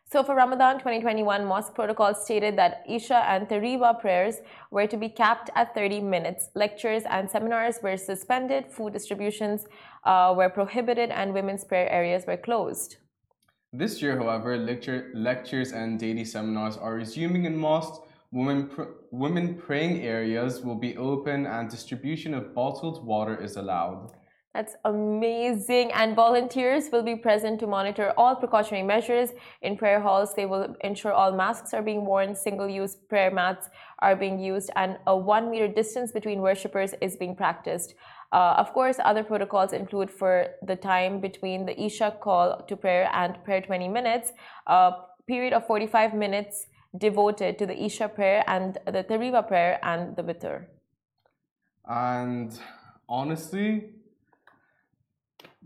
So 0.10 0.24
for 0.24 0.36
Ramadan 0.36 0.76
2021, 0.76 1.44
mosque 1.44 1.76
protocol 1.76 2.16
stated 2.16 2.58
that 2.58 2.82
Isha 2.88 3.30
and 3.30 3.46
Tarawih 3.46 4.00
prayers 4.00 4.36
were 4.72 4.88
to 4.88 4.96
be 4.96 5.10
capped 5.10 5.50
at 5.54 5.76
30 5.76 6.00
minutes. 6.00 6.48
Lectures 6.56 7.04
and 7.10 7.30
seminars 7.30 7.80
were 7.84 7.98
suspended, 7.98 8.72
food 8.72 8.94
distributions 8.94 9.66
uh, 10.06 10.34
were 10.38 10.48
prohibited, 10.48 11.10
and 11.10 11.34
women's 11.34 11.66
prayer 11.66 11.90
areas 11.90 12.24
were 12.26 12.38
closed. 12.38 12.96
This 13.74 14.02
year, 14.02 14.18
however, 14.18 14.56
lecture, 14.56 15.12
lectures 15.14 15.74
and 15.74 16.00
daily 16.00 16.24
seminars 16.24 16.78
are 16.78 16.94
resuming 16.94 17.44
in 17.44 17.58
mosques. 17.58 18.00
Women, 18.32 18.70
pr- 18.70 18.94
women 19.12 19.56
praying 19.56 20.04
areas 20.04 20.62
will 20.62 20.76
be 20.76 20.96
open 20.96 21.46
and 21.46 21.70
distribution 21.70 22.34
of 22.34 22.56
bottled 22.56 23.06
water 23.06 23.36
is 23.36 23.58
allowed. 23.58 24.14
That's 24.58 24.76
amazing. 24.86 25.92
And 25.92 26.16
volunteers 26.16 26.90
will 26.92 27.04
be 27.04 27.16
present 27.16 27.60
to 27.60 27.68
monitor 27.68 28.12
all 28.18 28.36
precautionary 28.36 28.84
measures 28.84 29.30
in 29.62 29.78
prayer 29.78 30.00
halls. 30.00 30.34
They 30.34 30.48
will 30.48 30.76
ensure 30.82 31.14
all 31.14 31.32
masks 31.32 31.76
are 31.76 31.84
being 31.84 32.04
worn, 32.06 32.36
single 32.36 32.68
use 32.68 32.96
prayer 32.96 33.30
mats 33.30 33.70
are 34.00 34.16
being 34.16 34.40
used, 34.40 34.72
and 34.76 34.98
a 35.06 35.16
one 35.16 35.52
meter 35.52 35.68
distance 35.68 36.12
between 36.12 36.42
worshippers 36.42 36.96
is 37.02 37.16
being 37.16 37.36
practiced. 37.36 37.94
Uh, 38.32 38.56
of 38.58 38.74
course, 38.74 38.98
other 39.06 39.24
protocols 39.24 39.74
include 39.74 40.10
for 40.10 40.48
the 40.64 40.76
time 40.76 41.20
between 41.20 41.68
the 41.68 41.80
Isha 41.80 42.18
call 42.20 42.66
to 42.68 42.76
prayer 42.76 43.12
and 43.14 43.38
prayer 43.44 43.62
20 43.62 43.88
minutes, 43.88 44.32
a 44.66 44.92
period 45.28 45.54
of 45.54 45.68
45 45.68 46.16
minutes 46.16 46.66
devoted 46.98 47.60
to 47.60 47.68
the 47.68 47.80
Isha 47.80 48.10
prayer 48.10 48.44
and 48.48 48.80
the 48.88 49.04
Tarawih 49.04 49.48
prayer 49.48 49.78
and 49.84 50.16
the 50.16 50.24
Witr. 50.24 50.66
And 51.86 52.60
honestly, 53.08 53.92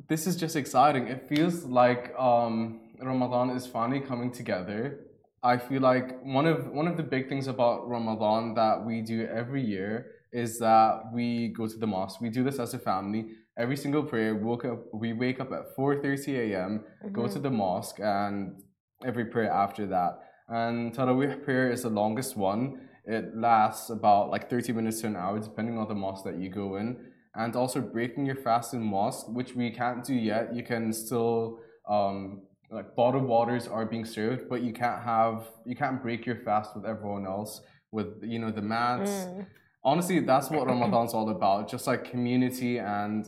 this 0.08 0.28
is 0.28 0.36
just 0.36 0.56
exciting. 0.56 1.08
It 1.08 1.28
feels 1.28 1.64
like 1.66 2.14
um, 2.18 2.82
Ramadan 3.02 3.50
is 3.52 3.68
finally 3.68 4.00
coming 4.00 4.32
together. 4.32 5.08
I 5.44 5.58
feel 5.58 5.82
like 5.82 6.24
one 6.24 6.46
of 6.46 6.68
one 6.68 6.88
of 6.88 6.98
the 6.98 7.04
big 7.04 7.28
things 7.28 7.48
about 7.48 7.90
Ramadan 7.90 8.54
that 8.54 8.86
we 8.86 9.02
do 9.02 9.28
every 9.28 9.64
year 9.64 10.12
is 10.32 10.60
that 10.60 11.12
we 11.14 11.50
go 11.50 11.68
to 11.68 11.78
the 11.78 11.88
mosque. 11.88 12.22
We 12.22 12.30
do 12.30 12.44
this 12.44 12.60
as 12.60 12.74
a 12.74 12.80
family. 12.80 13.32
Every 13.58 13.76
single 13.76 14.04
prayer, 14.04 14.36
woke 14.36 14.66
up, 14.66 14.80
we 14.94 15.14
wake 15.14 15.40
up 15.40 15.52
at 15.52 15.76
4:30 15.78 16.54
a.m., 16.54 16.84
go 17.12 17.28
to 17.28 17.40
the 17.40 17.50
mosque, 17.50 18.00
and 18.00 18.62
every 19.04 19.26
prayer 19.26 19.52
after 19.52 19.88
that. 19.88 20.20
And 20.48 20.94
Tarawih 20.94 21.44
prayer 21.44 21.72
is 21.72 21.84
the 21.84 21.90
longest 21.90 22.38
one. 22.38 22.88
It 23.06 23.36
lasts 23.36 23.90
about 23.90 24.30
like 24.30 24.50
30 24.50 24.74
minutes 24.74 25.02
to 25.02 25.08
an 25.08 25.16
hour, 25.16 25.40
depending 25.40 25.78
on 25.78 25.88
the 25.88 25.96
mosque 25.96 26.24
that 26.26 26.38
you 26.38 26.50
go 26.50 26.76
in. 26.76 27.11
And 27.34 27.56
also 27.56 27.80
breaking 27.80 28.26
your 28.26 28.36
fast 28.36 28.74
in 28.74 28.84
mosque, 28.84 29.28
which 29.30 29.56
we 29.56 29.72
can't 29.72 30.04
do 30.04 30.14
yet. 30.14 30.54
You 30.54 30.64
can 30.64 30.92
still 30.92 31.60
um, 31.88 32.42
like 32.70 32.96
bottled 32.96 33.24
waters 33.24 33.68
are 33.68 33.86
being 33.86 34.06
served, 34.06 34.50
but 34.50 34.62
you 34.62 34.74
can't 34.74 35.02
have 35.04 35.48
you 35.66 35.76
can't 35.76 36.02
break 36.02 36.26
your 36.26 36.38
fast 36.38 36.76
with 36.76 36.86
everyone 36.86 37.26
else 37.26 37.62
with 37.92 38.24
you 38.24 38.40
know 38.40 38.52
the 38.52 38.62
mats. 38.62 39.12
Mm. 39.12 39.46
Honestly, 39.84 40.20
that's 40.20 40.50
what 40.50 40.68
Ramadan's 40.68 41.14
all 41.14 41.30
about. 41.30 41.70
Just 41.70 41.88
like 41.88 42.10
community 42.10 42.78
and 42.78 43.28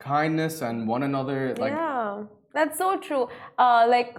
kindness 0.00 0.60
and 0.60 0.86
one 0.88 1.02
another. 1.02 1.54
Like 1.56 1.72
yeah, 1.72 2.24
that's 2.52 2.78
so 2.78 2.98
true. 2.98 3.28
Uh, 3.58 3.86
like 3.88 4.18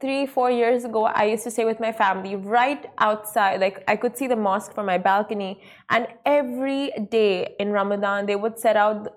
three, 0.00 0.26
four 0.26 0.50
years 0.50 0.84
ago, 0.84 1.06
I 1.06 1.24
used 1.24 1.44
to 1.44 1.50
stay 1.50 1.64
with 1.64 1.80
my 1.80 1.92
family 1.92 2.36
right 2.36 2.86
outside. 2.98 3.60
Like 3.60 3.84
I 3.88 3.96
could 3.96 4.16
see 4.16 4.26
the 4.26 4.36
mosque 4.36 4.74
from 4.74 4.86
my 4.86 4.98
balcony, 4.98 5.62
and 5.90 6.06
every 6.24 6.92
day 7.10 7.54
in 7.58 7.72
Ramadan, 7.72 8.26
they 8.26 8.36
would 8.36 8.58
set 8.58 8.76
out 8.76 9.14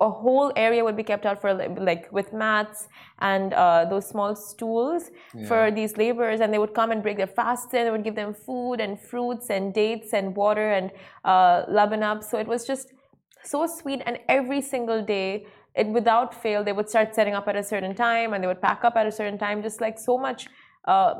a 0.00 0.10
whole 0.10 0.52
area 0.56 0.82
would 0.82 0.96
be 0.96 1.02
kept 1.02 1.24
out 1.24 1.40
for 1.40 1.54
like 1.54 2.10
with 2.12 2.32
mats 2.32 2.88
and 3.20 3.52
uh, 3.52 3.84
those 3.84 4.08
small 4.08 4.34
stools 4.34 5.10
for 5.46 5.70
these 5.70 5.96
laborers. 5.96 6.40
And 6.40 6.52
they 6.52 6.58
would 6.58 6.74
come 6.74 6.90
and 6.90 7.02
break 7.02 7.16
their 7.16 7.26
fast 7.26 7.72
and 7.74 7.86
they 7.86 7.90
would 7.90 8.04
give 8.04 8.14
them 8.14 8.34
food 8.34 8.80
and 8.80 8.98
fruits 8.98 9.50
and 9.50 9.72
dates 9.72 10.12
and 10.12 10.34
water 10.34 10.72
and 10.72 10.90
uh, 11.24 11.64
laban 11.68 12.02
up. 12.02 12.22
So 12.24 12.38
it 12.38 12.46
was 12.46 12.66
just 12.66 12.92
so 13.44 13.66
sweet. 13.66 14.02
And 14.06 14.18
every 14.28 14.60
single 14.60 15.04
day 15.04 15.46
it 15.74 15.86
without 15.88 16.34
fail 16.42 16.62
they 16.62 16.72
would 16.72 16.88
start 16.88 17.14
setting 17.14 17.34
up 17.34 17.48
at 17.48 17.56
a 17.56 17.62
certain 17.62 17.94
time 17.94 18.32
and 18.34 18.42
they 18.42 18.46
would 18.46 18.60
pack 18.60 18.84
up 18.84 18.96
at 18.96 19.06
a 19.06 19.12
certain 19.12 19.38
time 19.38 19.62
just 19.62 19.80
like 19.80 19.98
so 19.98 20.18
much 20.18 20.48
uh, 20.86 21.14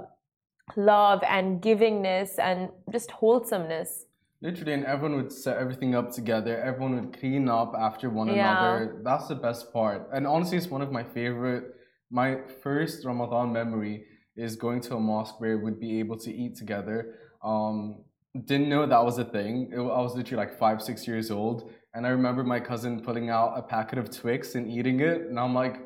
love 0.77 1.23
and 1.29 1.63
givingness 1.63 2.39
and 2.39 2.71
just 2.91 3.11
wholesomeness 3.11 4.07
literally, 4.43 4.73
and 4.73 4.85
everyone 4.85 5.17
would 5.17 5.33
set 5.33 5.57
everything 5.57 5.95
up 5.95 6.11
together. 6.11 6.59
Everyone 6.61 6.97
would 6.97 7.19
clean 7.19 7.49
up 7.49 7.75
after 7.79 8.11
one 8.11 8.29
Yeah. 8.29 8.51
another. 8.51 9.01
That's 9.05 9.29
the 9.29 9.37
best 9.37 9.73
part. 9.73 10.09
And 10.13 10.27
honestly, 10.27 10.59
it's 10.59 10.69
one 10.69 10.83
of 10.83 10.91
my 10.91 11.05
favorite. 11.05 11.77
My 12.11 12.41
first 12.63 13.05
Ramadan 13.05 13.53
memory 13.53 14.05
is 14.37 14.57
going 14.57 14.81
to 14.83 14.97
a 14.97 15.01
mosque 15.01 15.41
where 15.41 15.59
we'd 15.59 15.79
be 15.79 16.01
able 16.01 16.19
to 16.19 16.31
eat 16.33 16.57
together. 16.57 17.15
Um, 17.43 18.05
didn't 18.47 18.69
know 18.69 18.85
that 18.87 19.05
was 19.05 19.19
a 19.19 19.25
thing. 19.25 19.71
It, 19.73 19.79
I 19.79 20.01
was 20.07 20.15
literally 20.17 20.45
like 20.45 20.59
five, 20.59 20.83
six 20.83 21.07
years 21.07 21.31
old, 21.31 21.71
and 21.95 22.07
I 22.07 22.11
remember 22.11 22.43
my 22.45 22.61
cousin 22.61 23.01
pulling 23.01 23.31
out 23.31 23.55
a 23.57 23.63
packet 23.63 23.99
of 23.99 24.11
Twix 24.11 24.55
and 24.55 24.71
eating 24.71 25.01
it, 25.01 25.23
and 25.23 25.39
I'm 25.39 25.55
like, 25.55 25.77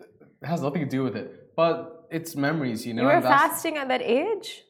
it 0.00 0.46
has 0.46 0.62
nothing 0.62 0.82
to 0.82 0.88
do 0.88 1.02
with 1.02 1.16
it, 1.16 1.54
but 1.56 2.06
it's 2.10 2.36
memories, 2.36 2.86
you 2.86 2.94
know. 2.94 3.02
you 3.02 3.08
were 3.08 3.20
fasting 3.20 3.76
at 3.76 3.88
that 3.88 4.02
age 4.02 4.62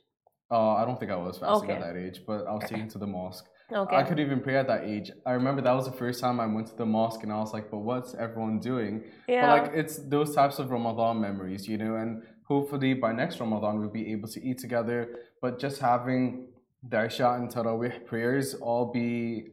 Uh, 0.50 0.74
I 0.80 0.84
don't 0.86 0.98
think 0.98 1.10
I 1.12 1.16
was 1.16 1.38
fasting 1.38 1.70
at 1.70 1.80
that 1.80 1.96
age, 1.96 2.22
but 2.26 2.46
I 2.46 2.52
was 2.54 2.64
taken 2.68 2.88
to 2.90 2.98
the 2.98 3.06
mosque. 3.06 3.46
Okay. 3.70 3.96
I 3.96 4.02
couldn't 4.02 4.24
even 4.24 4.40
pray 4.40 4.56
at 4.56 4.66
that 4.68 4.84
age. 4.84 5.10
I 5.26 5.32
remember 5.32 5.60
that 5.60 5.72
was 5.72 5.84
the 5.84 5.92
first 5.92 6.20
time 6.22 6.40
I 6.40 6.46
went 6.46 6.68
to 6.68 6.76
the 6.76 6.86
mosque, 6.86 7.22
and 7.22 7.30
I 7.30 7.38
was 7.44 7.52
like, 7.52 7.70
"But 7.70 7.80
what's 7.80 8.14
everyone 8.14 8.60
doing?" 8.60 9.04
yeah. 9.28 9.42
But 9.42 9.48
like, 9.56 9.72
it's 9.80 9.96
those 10.08 10.34
types 10.34 10.58
of 10.58 10.70
Ramadan 10.70 11.20
memories, 11.20 11.68
you 11.68 11.76
know. 11.76 11.96
And 11.96 12.22
hopefully 12.44 12.94
by 12.94 13.12
next 13.12 13.40
Ramadan 13.40 13.78
we'll 13.78 13.90
be 14.02 14.10
able 14.12 14.28
to 14.28 14.40
eat 14.42 14.58
together. 14.58 14.98
But 15.42 15.58
just 15.60 15.80
having 15.80 16.48
the 16.82 17.04
Isha 17.04 17.28
and 17.32 17.50
Tarawih 17.50 18.06
prayers 18.06 18.54
all 18.54 18.90
be 18.90 19.48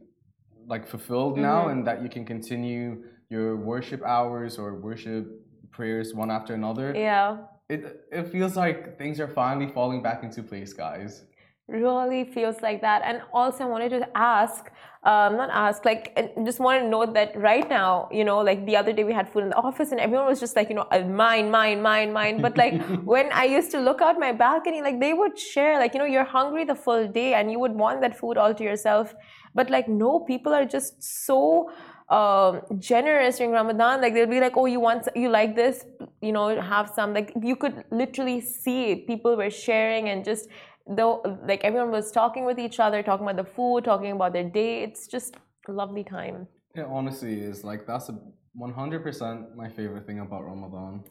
like 0.66 0.86
fulfilled 0.86 1.38
now, 1.38 1.64
Mhm. 1.66 1.72
and 1.72 1.86
that 1.86 2.02
you 2.02 2.08
can 2.08 2.24
continue 2.24 3.04
your 3.28 3.56
worship 3.56 4.02
hours 4.02 4.58
or 4.58 4.74
worship 4.74 5.24
prayers 5.70 6.14
one 6.14 6.30
after 6.30 6.54
another. 6.54 6.92
yeah. 6.94 7.38
It 7.68 8.06
it 8.12 8.24
feels 8.28 8.56
like 8.56 8.96
things 8.96 9.18
are 9.20 9.26
finally 9.28 9.66
falling 9.66 10.00
back 10.02 10.22
into 10.22 10.42
place, 10.42 10.72
guys. 10.72 11.24
really 11.68 12.22
feels 12.36 12.62
like 12.62 12.80
that 12.80 13.02
and 13.08 13.16
also 13.32 13.64
i 13.64 13.66
wanted 13.66 13.88
to 13.90 14.06
ask 14.16 14.70
um 15.06 15.36
not 15.36 15.50
ask 15.50 15.84
like 15.84 16.12
and 16.16 16.44
just 16.44 16.58
want 16.58 16.82
to 16.82 16.88
note 16.88 17.14
that 17.14 17.34
right 17.40 17.68
now 17.70 18.08
you 18.10 18.24
know 18.24 18.38
like 18.48 18.66
the 18.66 18.76
other 18.76 18.92
day 18.92 19.04
we 19.04 19.12
had 19.12 19.28
food 19.32 19.44
in 19.44 19.50
the 19.50 19.60
office 19.68 19.92
and 19.92 20.00
everyone 20.00 20.26
was 20.26 20.40
just 20.40 20.56
like 20.56 20.68
you 20.68 20.74
know 20.74 20.86
uh, 20.90 20.98
mine 21.00 21.50
mine 21.50 21.80
mine 21.80 22.12
mine. 22.12 22.42
But 22.42 22.56
like 22.56 22.82
when 23.14 23.30
i 23.32 23.44
used 23.44 23.70
to 23.70 23.80
look 23.80 24.00
out 24.00 24.18
my 24.18 24.32
balcony 24.32 24.82
like 24.82 24.98
they 24.98 25.12
would 25.12 25.38
share 25.38 25.78
like 25.78 25.94
you 25.94 26.00
know 26.00 26.10
you're 26.14 26.30
hungry 26.38 26.64
the 26.64 26.74
full 26.74 27.06
day 27.06 27.34
and 27.34 27.52
you 27.52 27.60
would 27.60 27.76
want 27.84 28.00
that 28.00 28.18
food 28.18 28.36
all 28.36 28.52
to 28.54 28.64
yourself. 28.64 29.14
But 29.54 29.70
like 29.70 29.88
no 29.88 30.20
people 30.20 30.52
are 30.52 30.64
just 30.64 31.02
so 31.02 31.70
um 32.08 32.62
generous 32.78 33.38
during 33.38 33.52
ramadan. 33.52 34.00
Like 34.00 34.12
they'll 34.14 34.34
be 34.38 34.40
like 34.40 34.56
oh 34.56 34.66
you 34.66 34.80
want 34.80 35.08
you 35.14 35.28
like 35.28 35.54
this? 35.54 35.84
You 36.20 36.32
know 36.32 36.60
have 36.60 36.90
some. 36.90 37.14
Like 37.14 37.32
you 37.40 37.54
could 37.54 37.84
literally 37.92 38.40
see 38.40 39.04
people 39.06 39.36
were 39.36 39.50
sharing 39.50 40.08
and 40.08 40.24
just 40.24 40.48
though 40.88 41.38
like 41.46 41.62
everyone 41.64 41.90
was 41.90 42.12
talking 42.12 42.44
with 42.44 42.58
each 42.58 42.78
other 42.78 43.02
talking 43.02 43.26
about 43.26 43.36
the 43.36 43.50
food 43.56 43.84
talking 43.84 44.12
about 44.12 44.32
their 44.32 44.48
day 44.48 44.82
it's 44.82 45.06
just 45.06 45.36
a 45.68 45.72
lovely 45.72 46.04
time 46.04 46.46
It 46.74 46.86
honestly 46.88 47.40
is 47.40 47.64
like 47.64 47.86
that's 47.86 48.08
a 48.08 48.18
100% 48.58 49.54
my 49.54 49.68
favorite 49.68 50.06
thing 50.06 50.20
about 50.20 50.44
Ramadan. 50.44 51.04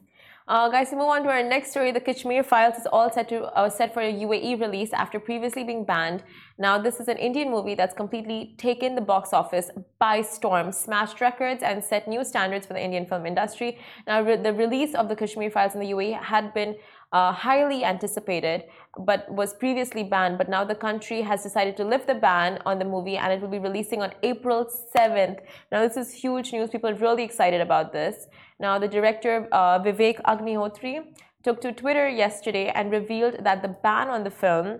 Uh, 0.47 0.69
guys, 0.69 0.89
to 0.91 0.95
move 0.95 1.07
on 1.07 1.23
to 1.23 1.29
our 1.29 1.41
next 1.41 1.71
story, 1.71 1.91
the 1.91 1.99
Kashmir 1.99 2.43
Files 2.43 2.75
is 2.75 2.87
all 2.91 3.11
set 3.11 3.27
to 3.29 3.45
uh, 3.45 3.69
set 3.69 3.93
for 3.93 4.01
a 4.01 4.13
UAE 4.13 4.59
release 4.59 4.93
after 4.93 5.19
previously 5.19 5.63
being 5.63 5.83
banned. 5.85 6.23
Now, 6.57 6.77
this 6.77 7.01
is 7.01 7.09
an 7.09 7.17
Indian 7.17 7.51
movie 7.51 7.75
that's 7.75 7.93
completely 7.93 8.55
taken 8.57 8.95
the 8.95 9.01
box 9.01 9.33
office 9.33 9.69
by 9.99 10.21
storm, 10.21 10.71
smashed 10.71 11.19
records, 11.19 11.61
and 11.61 11.83
set 11.83 12.07
new 12.07 12.23
standards 12.23 12.65
for 12.65 12.71
the 12.71 12.81
Indian 12.81 13.05
film 13.05 13.25
industry. 13.25 13.77
Now, 14.07 14.21
re- 14.21 14.37
the 14.37 14.53
release 14.53 14.95
of 14.95 15.09
the 15.09 15.17
Kashmir 15.17 15.51
Files 15.51 15.73
in 15.73 15.81
the 15.81 15.91
UAE 15.91 16.21
had 16.21 16.53
been 16.53 16.77
uh, 17.11 17.33
highly 17.33 17.83
anticipated, 17.83 18.63
but 18.97 19.29
was 19.29 19.53
previously 19.53 20.03
banned. 20.03 20.37
But 20.37 20.47
now 20.47 20.63
the 20.63 20.75
country 20.75 21.21
has 21.23 21.43
decided 21.43 21.75
to 21.75 21.83
lift 21.83 22.07
the 22.07 22.15
ban 22.15 22.59
on 22.65 22.79
the 22.79 22.85
movie, 22.85 23.17
and 23.17 23.33
it 23.33 23.41
will 23.41 23.49
be 23.49 23.59
releasing 23.59 24.01
on 24.01 24.13
April 24.23 24.65
7th. 24.95 25.39
Now, 25.73 25.85
this 25.85 25.97
is 25.97 26.13
huge 26.13 26.53
news. 26.53 26.69
People 26.69 26.89
are 26.89 26.95
really 26.95 27.23
excited 27.23 27.59
about 27.59 27.91
this. 27.91 28.27
Now, 28.61 28.79
the 28.79 28.87
director 28.87 29.49
uh, 29.51 29.79
Vivek 29.79 30.21
Agnihotri 30.21 31.03
took 31.43 31.59
to 31.61 31.73
Twitter 31.73 32.07
yesterday 32.07 32.69
and 32.69 32.91
revealed 32.91 33.43
that 33.43 33.61
the 33.61 33.67
ban 33.67 34.07
on 34.07 34.23
the 34.23 34.31
film 34.31 34.79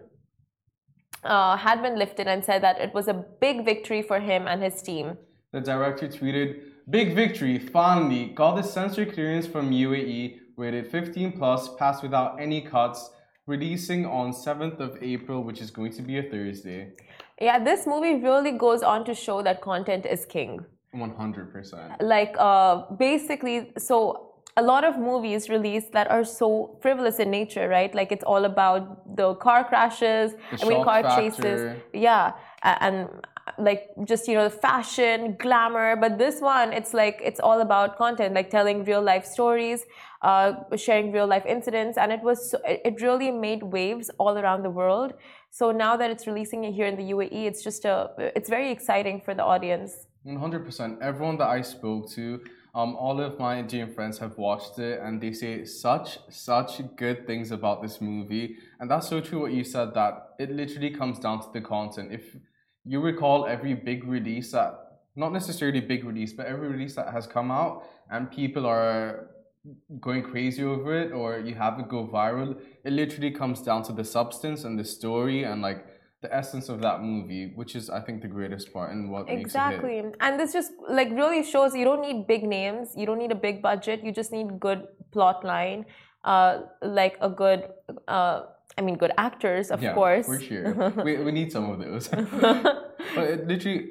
uh, 1.25 1.57
had 1.57 1.81
been 1.81 1.97
lifted 1.97 2.27
and 2.27 2.43
said 2.43 2.63
that 2.63 2.79
it 2.79 2.93
was 2.93 3.07
a 3.07 3.13
big 3.13 3.65
victory 3.65 4.01
for 4.01 4.19
him 4.19 4.47
and 4.47 4.61
his 4.61 4.81
team. 4.81 5.17
The 5.51 5.61
director 5.61 6.07
tweeted, 6.07 6.61
Big 6.89 7.15
victory, 7.15 7.57
finally, 7.57 8.27
got 8.27 8.55
the 8.55 8.61
censor 8.61 9.07
clearance 9.07 9.47
from 9.47 9.71
UAE, 9.71 10.39
rated 10.55 10.91
15 10.91 11.31
plus, 11.31 11.73
passed 11.77 12.03
without 12.03 12.39
any 12.39 12.61
cuts, 12.61 13.09
releasing 13.47 14.05
on 14.05 14.31
7th 14.31 14.79
of 14.79 15.01
April, 15.01 15.43
which 15.43 15.61
is 15.61 15.71
going 15.71 15.91
to 15.93 16.03
be 16.03 16.19
a 16.19 16.23
Thursday. 16.23 16.91
Yeah, 17.41 17.63
this 17.63 17.87
movie 17.87 18.15
really 18.15 18.51
goes 18.51 18.83
on 18.83 19.03
to 19.05 19.15
show 19.15 19.41
that 19.41 19.61
content 19.61 20.05
is 20.05 20.25
king. 20.25 20.63
100%. 20.95 21.95
Like, 22.01 22.35
uh, 22.37 22.83
basically, 22.97 23.71
so 23.79 24.34
a 24.57 24.63
lot 24.63 24.83
of 24.83 24.97
movies 24.97 25.49
released 25.49 25.91
that 25.91 26.09
are 26.09 26.23
so 26.23 26.77
frivolous 26.81 27.19
in 27.19 27.29
nature, 27.29 27.67
right? 27.67 27.93
Like, 27.93 28.11
it's 28.11 28.23
all 28.23 28.45
about 28.45 29.15
the 29.17 29.35
car 29.35 29.63
crashes, 29.65 30.33
The 30.51 30.65
I 30.65 30.69
mean, 30.69 30.83
car 30.83 31.03
factor. 31.03 31.21
chases. 31.21 31.81
Yeah, 31.93 32.33
and 32.63 33.09
like 33.59 33.89
just 34.05 34.27
you 34.27 34.33
know 34.33 34.45
the 34.45 34.57
fashion 34.69 35.35
glamour 35.37 35.95
but 35.95 36.17
this 36.17 36.41
one 36.41 36.73
it's 36.73 36.95
like 36.95 37.21
it's 37.23 37.39
all 37.39 37.61
about 37.61 37.95
content 37.95 38.33
like 38.33 38.49
telling 38.49 38.83
real 38.83 39.03
life 39.03 39.23
stories 39.23 39.85
uh, 40.23 40.53
sharing 40.75 41.11
real 41.11 41.27
life 41.27 41.45
incidents 41.45 41.95
and 41.95 42.11
it 42.11 42.21
was 42.23 42.49
so, 42.49 42.57
it 42.65 42.81
it 42.83 43.01
really 43.03 43.29
made 43.29 43.61
waves 43.61 44.09
all 44.17 44.39
around 44.39 44.63
the 44.63 44.69
world 44.71 45.13
so 45.51 45.71
now 45.71 45.95
that 45.95 46.09
it's 46.09 46.25
releasing 46.25 46.63
it 46.63 46.73
here 46.73 46.87
in 46.87 46.95
the 46.95 47.03
uae 47.13 47.45
it's 47.45 47.63
just 47.63 47.85
a 47.85 48.09
it's 48.35 48.49
very 48.49 48.71
exciting 48.71 49.21
for 49.21 49.35
the 49.35 49.43
audience 49.43 50.07
100%. 50.25 51.01
Everyone 51.01 51.37
that 51.37 51.49
I 51.49 51.61
spoke 51.61 52.09
to, 52.11 52.41
um, 52.75 52.97
all 52.97 53.21
of 53.21 53.39
my 53.39 53.57
Indian 53.57 53.91
friends 53.93 54.17
have 54.17 54.37
watched 54.37 54.79
it 54.79 54.99
and 55.01 55.21
they 55.21 55.31
say 55.31 55.63
such, 55.63 56.19
such 56.29 56.81
good 56.97 57.25
things 57.25 57.51
about 57.51 57.81
this 57.81 58.01
movie. 58.01 58.57
And 58.81 58.91
that's 58.91 59.07
so 59.07 59.21
true 59.21 59.39
what 59.39 59.53
you 59.53 59.63
said 59.63 59.93
that 59.93 60.31
it 60.39 60.51
literally 60.51 60.89
comes 60.89 61.17
down 61.17 61.39
to 61.39 61.47
the 61.53 61.61
content. 61.61 62.11
If 62.11 62.35
you 62.83 62.99
recall 62.99 63.45
every 63.45 63.75
big 63.75 64.03
release 64.03 64.51
that, 64.51 64.77
not 65.15 65.31
necessarily 65.31 65.79
big 65.79 66.03
release, 66.03 66.33
but 66.33 66.47
every 66.47 66.67
release 66.67 66.95
that 66.95 67.13
has 67.13 67.25
come 67.25 67.49
out 67.49 67.85
and 68.11 68.29
people 68.29 68.65
are 68.65 69.29
going 70.01 70.21
crazy 70.21 70.63
over 70.63 71.01
it 71.01 71.13
or 71.13 71.39
you 71.39 71.55
have 71.55 71.79
it 71.79 71.87
go 71.87 72.05
viral, 72.05 72.59
it 72.83 72.91
literally 72.91 73.31
comes 73.31 73.61
down 73.61 73.83
to 73.83 73.93
the 73.93 74.03
substance 74.03 74.65
and 74.65 74.77
the 74.77 74.83
story 74.83 75.43
and 75.43 75.61
like 75.61 75.85
the 76.25 76.35
essence 76.41 76.69
of 76.73 76.81
that 76.81 76.97
movie, 77.01 77.45
which 77.59 77.75
is 77.79 77.89
I 77.89 78.01
think 78.05 78.21
the 78.21 78.31
greatest 78.37 78.73
part 78.73 78.91
and 78.93 79.11
what 79.11 79.27
makes 79.27 79.31
it 79.31 79.37
hit. 79.37 79.45
exactly 79.45 79.97
and 80.25 80.39
this 80.39 80.51
just 80.59 80.71
like 80.99 81.09
really 81.21 81.43
shows 81.53 81.75
you 81.75 81.85
don't 81.89 82.03
need 82.07 82.19
big 82.33 82.43
names 82.57 82.85
you 82.99 83.05
don't 83.09 83.21
need 83.23 83.33
a 83.39 83.41
big 83.47 83.61
budget 83.69 84.03
you 84.05 84.11
just 84.21 84.31
need 84.37 84.47
good 84.67 84.81
plot 85.13 85.43
line 85.53 85.85
uh 86.23 86.53
like 87.01 87.15
a 87.29 87.29
good 87.41 87.61
uh 88.07 88.37
i 88.77 88.81
mean 88.85 88.95
good 89.03 89.13
actors 89.27 89.71
of 89.75 89.79
yeah, 89.81 89.93
course 89.93 90.25
for 90.25 90.39
sure. 90.49 90.67
we, 91.07 91.11
we 91.27 91.31
need 91.39 91.51
some 91.51 91.65
of 91.71 91.77
those. 91.85 92.07
but 93.15 93.25
it 93.33 93.47
literally, 93.51 93.81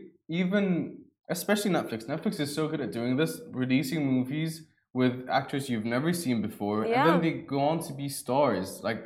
even 0.42 0.98
especially 1.28 1.70
Netflix. 1.78 2.00
Netflix 2.14 2.40
is 2.44 2.54
so 2.58 2.68
good 2.70 2.80
at 2.86 2.90
doing 2.98 3.16
this, 3.20 3.32
releasing 3.62 4.00
movies 4.16 4.52
with 4.92 5.14
actors 5.40 5.68
you've 5.70 5.90
never 5.96 6.12
seen 6.12 6.42
before, 6.48 6.84
and 6.84 7.02
then 7.08 7.20
they 7.24 7.32
go 7.54 7.60
on 7.70 7.76
to 7.86 7.92
be 7.92 8.08
stars. 8.08 8.80
Like, 8.88 9.00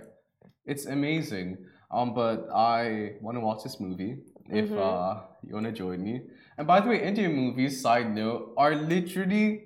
it's 0.72 0.86
amazing. 0.86 1.48
Um, 1.90 2.14
but 2.14 2.48
I 2.54 3.12
want 3.20 3.36
to 3.36 3.40
watch 3.40 3.62
this 3.62 3.80
movie 3.80 4.18
if 4.50 4.68
Mhm. 4.70 4.78
uh, 4.78 5.20
you 5.46 5.54
want 5.54 5.66
to 5.66 5.72
join 5.72 6.02
me. 6.02 6.20
And 6.58 6.66
by 6.66 6.80
the 6.80 6.88
way, 6.88 7.02
Indian 7.02 7.32
movies, 7.34 7.80
side 7.80 8.14
note, 8.14 8.52
are 8.56 8.74
literally 8.74 9.64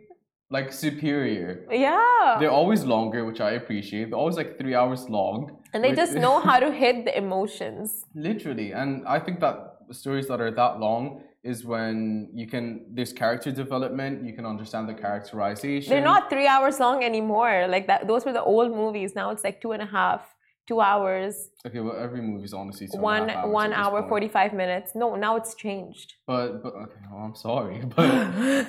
like 0.51 0.71
superior. 0.71 1.67
yeah 1.71 2.37
They're 2.39 2.51
always 2.63 2.85
longer, 2.85 3.25
which 3.25 3.41
I 3.41 3.53
appreciate. 3.53 4.11
They're 4.11 4.19
always 4.25 4.37
like 4.37 4.59
three 4.59 4.75
hours 4.75 5.09
long. 5.09 5.39
and 5.75 5.83
they 5.83 5.89
which- 5.91 6.03
just 6.05 6.15
know 6.25 6.39
how 6.39 6.59
to 6.61 6.71
hit 6.85 6.97
the 7.07 7.15
emotions 7.17 8.05
Literally, 8.15 8.73
and 8.73 8.91
I 9.17 9.19
think 9.25 9.41
that 9.41 9.57
stories 9.91 10.27
that 10.29 10.41
are 10.45 10.51
that 10.63 10.79
long 10.87 11.23
is 11.43 11.65
when 11.65 12.29
you 12.41 12.47
can 12.47 12.65
there's 12.97 13.13
character 13.23 13.51
development, 13.51 14.15
you 14.29 14.33
can 14.39 14.45
understand 14.47 14.85
the 14.89 14.95
characterization. 15.07 15.89
they're 15.91 16.11
not 16.15 16.29
three 16.31 16.47
hours 16.55 16.79
long 16.79 17.03
anymore 17.03 17.67
like 17.75 17.87
that 17.91 18.07
those 18.11 18.23
were 18.27 18.33
the 18.41 18.47
old 18.55 18.71
movies 18.83 19.11
now 19.21 19.27
it's 19.35 19.45
like 19.49 19.59
two 19.65 19.73
and 19.73 19.83
a 19.83 19.91
half 20.01 20.23
two 20.67 20.81
hours. 20.81 21.51
Okay. 21.67 21.81
Well, 21.81 21.97
every 21.97 22.21
movie's 22.21 22.53
honestly 22.53 22.89
two 22.89 22.99
one 22.99 23.29
one 23.51 23.73
hour 23.73 24.07
45 24.09 24.53
minutes. 24.53 24.93
No 24.95 25.15
now 25.17 25.37
it's 25.37 25.55
changed. 25.55 26.15
But 26.27 26.63
but 26.63 26.75
okay, 26.75 27.01
no, 27.11 27.17
I'm 27.19 27.35
sorry, 27.35 27.83
but 27.97 28.11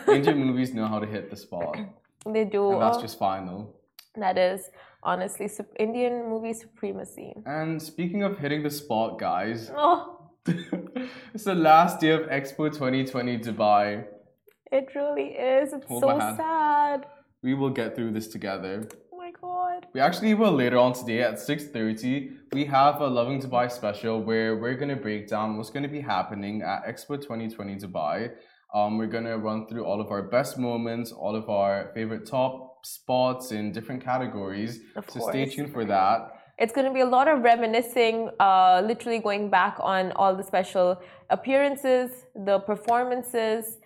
Indian 0.07 0.37
movies 0.37 0.73
know 0.73 0.87
how 0.87 0.99
to 0.99 1.07
hit 1.07 1.29
the 1.29 1.37
spot, 1.37 1.77
they 2.25 2.45
do. 2.45 2.73
And 2.73 2.81
that's 2.81 2.97
just 2.97 3.19
though. 3.19 3.73
that 4.15 4.37
is 4.37 4.69
honestly 5.03 5.49
indian 5.79 6.29
movie 6.29 6.53
supremacy. 6.53 7.33
And 7.45 7.81
speaking 7.81 8.23
of 8.23 8.37
hitting 8.37 8.63
the 8.63 8.69
spot, 8.69 9.19
guys, 9.19 9.71
oh. 9.75 10.29
it's 11.33 11.43
the 11.43 11.55
last 11.55 11.99
day 11.99 12.09
of 12.09 12.21
Expo 12.21 12.71
2020 12.71 13.37
Dubai. 13.39 14.05
it 14.71 14.87
really 14.95 15.29
is. 15.31 15.73
It's 15.73 15.85
Hold 15.87 16.03
so 16.03 16.19
sad. 16.37 17.05
We 17.41 17.53
will 17.53 17.69
get 17.69 17.95
through 17.95 18.11
this 18.13 18.27
together. 18.27 18.87
God 19.73 19.87
We 19.93 19.99
actually 19.99 20.33
will 20.33 20.51
later 20.51 20.77
on 20.77 20.93
today 20.93 21.21
at 21.21 21.35
6.30. 21.35 22.53
We 22.53 22.65
have 22.65 23.01
a 23.01 23.07
Lovin 23.07 23.39
Dubai 23.41 23.71
special 23.71 24.21
where 24.21 24.55
we're 24.57 24.75
going 24.75 24.93
to 24.97 25.01
break 25.07 25.27
down 25.27 25.57
what's 25.57 25.69
going 25.69 25.83
to 25.83 25.93
be 25.99 26.01
happening 26.01 26.61
at 26.61 26.85
Expo 26.85 27.21
2020 27.21 27.77
Dubai. 27.77 28.31
Um, 28.73 28.97
we're 28.97 29.13
going 29.17 29.25
to 29.25 29.37
run 29.37 29.67
through 29.67 29.85
all 29.85 29.99
of 30.01 30.09
our 30.11 30.23
best 30.23 30.57
moments, 30.57 31.11
all 31.11 31.35
of 31.35 31.49
our 31.49 31.91
favorite 31.93 32.25
top 32.25 32.85
spots 32.85 33.51
in 33.51 33.71
different 33.71 34.03
categories. 34.03 34.79
Of 34.95 35.09
so 35.09 35.19
stay 35.29 35.45
tuned 35.45 35.71
for 35.71 35.85
that. 35.85 36.17
It's 36.57 36.73
going 36.73 36.87
to 36.87 36.93
be 36.93 37.01
a 37.01 37.11
lot 37.17 37.27
of 37.27 37.41
reminiscing, 37.41 38.29
uh, 38.39 38.81
literally 38.85 39.19
going 39.19 39.49
back 39.49 39.75
on 39.79 40.11
all 40.13 40.35
the 40.35 40.43
special 40.43 41.01
appearances, 41.29 42.25
the 42.35 42.59
performances, 42.59 43.77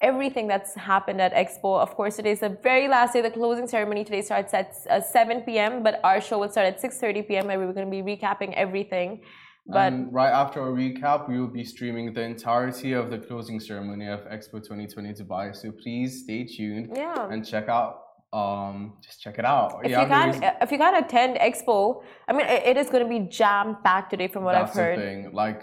everything 0.00 0.46
that's 0.46 0.74
happened 0.74 1.20
at 1.20 1.32
Expo. 1.34 1.80
Of 1.80 1.94
course, 1.94 2.16
today's 2.16 2.40
the 2.40 2.56
very 2.62 2.88
last 2.88 3.14
day. 3.14 3.22
The 3.22 3.30
closing 3.30 3.66
ceremony 3.66 4.04
today 4.04 4.22
starts 4.22 4.52
at 4.54 4.74
uh, 4.90 5.00
7 5.00 5.42
p.m., 5.42 5.82
but 5.82 6.00
our 6.04 6.20
show 6.20 6.38
will 6.38 6.50
start 6.50 6.66
at 6.66 6.82
6:30 6.82 7.28
p.m. 7.28 7.46
where 7.46 7.58
we're 7.58 7.72
going 7.72 7.90
to 7.90 8.02
be 8.02 8.02
recapping 8.02 8.52
everything. 8.54 9.22
But 9.68 9.92
and 9.92 10.12
right 10.12 10.30
after 10.30 10.60
our 10.60 10.70
recap, 10.70 11.28
we 11.28 11.40
will 11.40 11.48
be 11.48 11.64
streaming 11.64 12.12
the 12.12 12.22
entirety 12.22 12.92
of 12.92 13.10
the 13.10 13.18
closing 13.18 13.58
ceremony 13.58 14.06
of 14.06 14.20
Expo 14.20 14.62
2020 14.62 15.12
Dubai. 15.14 15.56
So 15.56 15.72
please 15.72 16.22
stay 16.22 16.44
tuned 16.44 16.90
yeah. 16.94 17.28
and 17.28 17.44
check 17.44 17.68
out. 17.68 18.02
Um, 18.32 18.98
just 19.02 19.22
check 19.22 19.38
it 19.38 19.44
out. 19.44 19.80
If 19.82 19.90
yeah, 19.90 20.02
you 20.02 20.08
can't, 20.08 20.40
there's- 20.40 20.56
if 20.60 20.70
you 20.70 20.78
can't 20.78 21.04
attend 21.04 21.38
Expo, 21.38 22.02
I 22.28 22.32
mean, 22.32 22.46
it, 22.46 22.62
it 22.64 22.76
is 22.76 22.90
going 22.90 23.02
to 23.02 23.08
be 23.08 23.20
jam 23.20 23.78
packed 23.82 24.10
today, 24.10 24.28
from 24.28 24.44
what 24.44 24.52
That's 24.52 24.70
I've 24.70 24.76
heard. 24.76 24.98
the 24.98 25.02
thing. 25.02 25.32
Like 25.32 25.62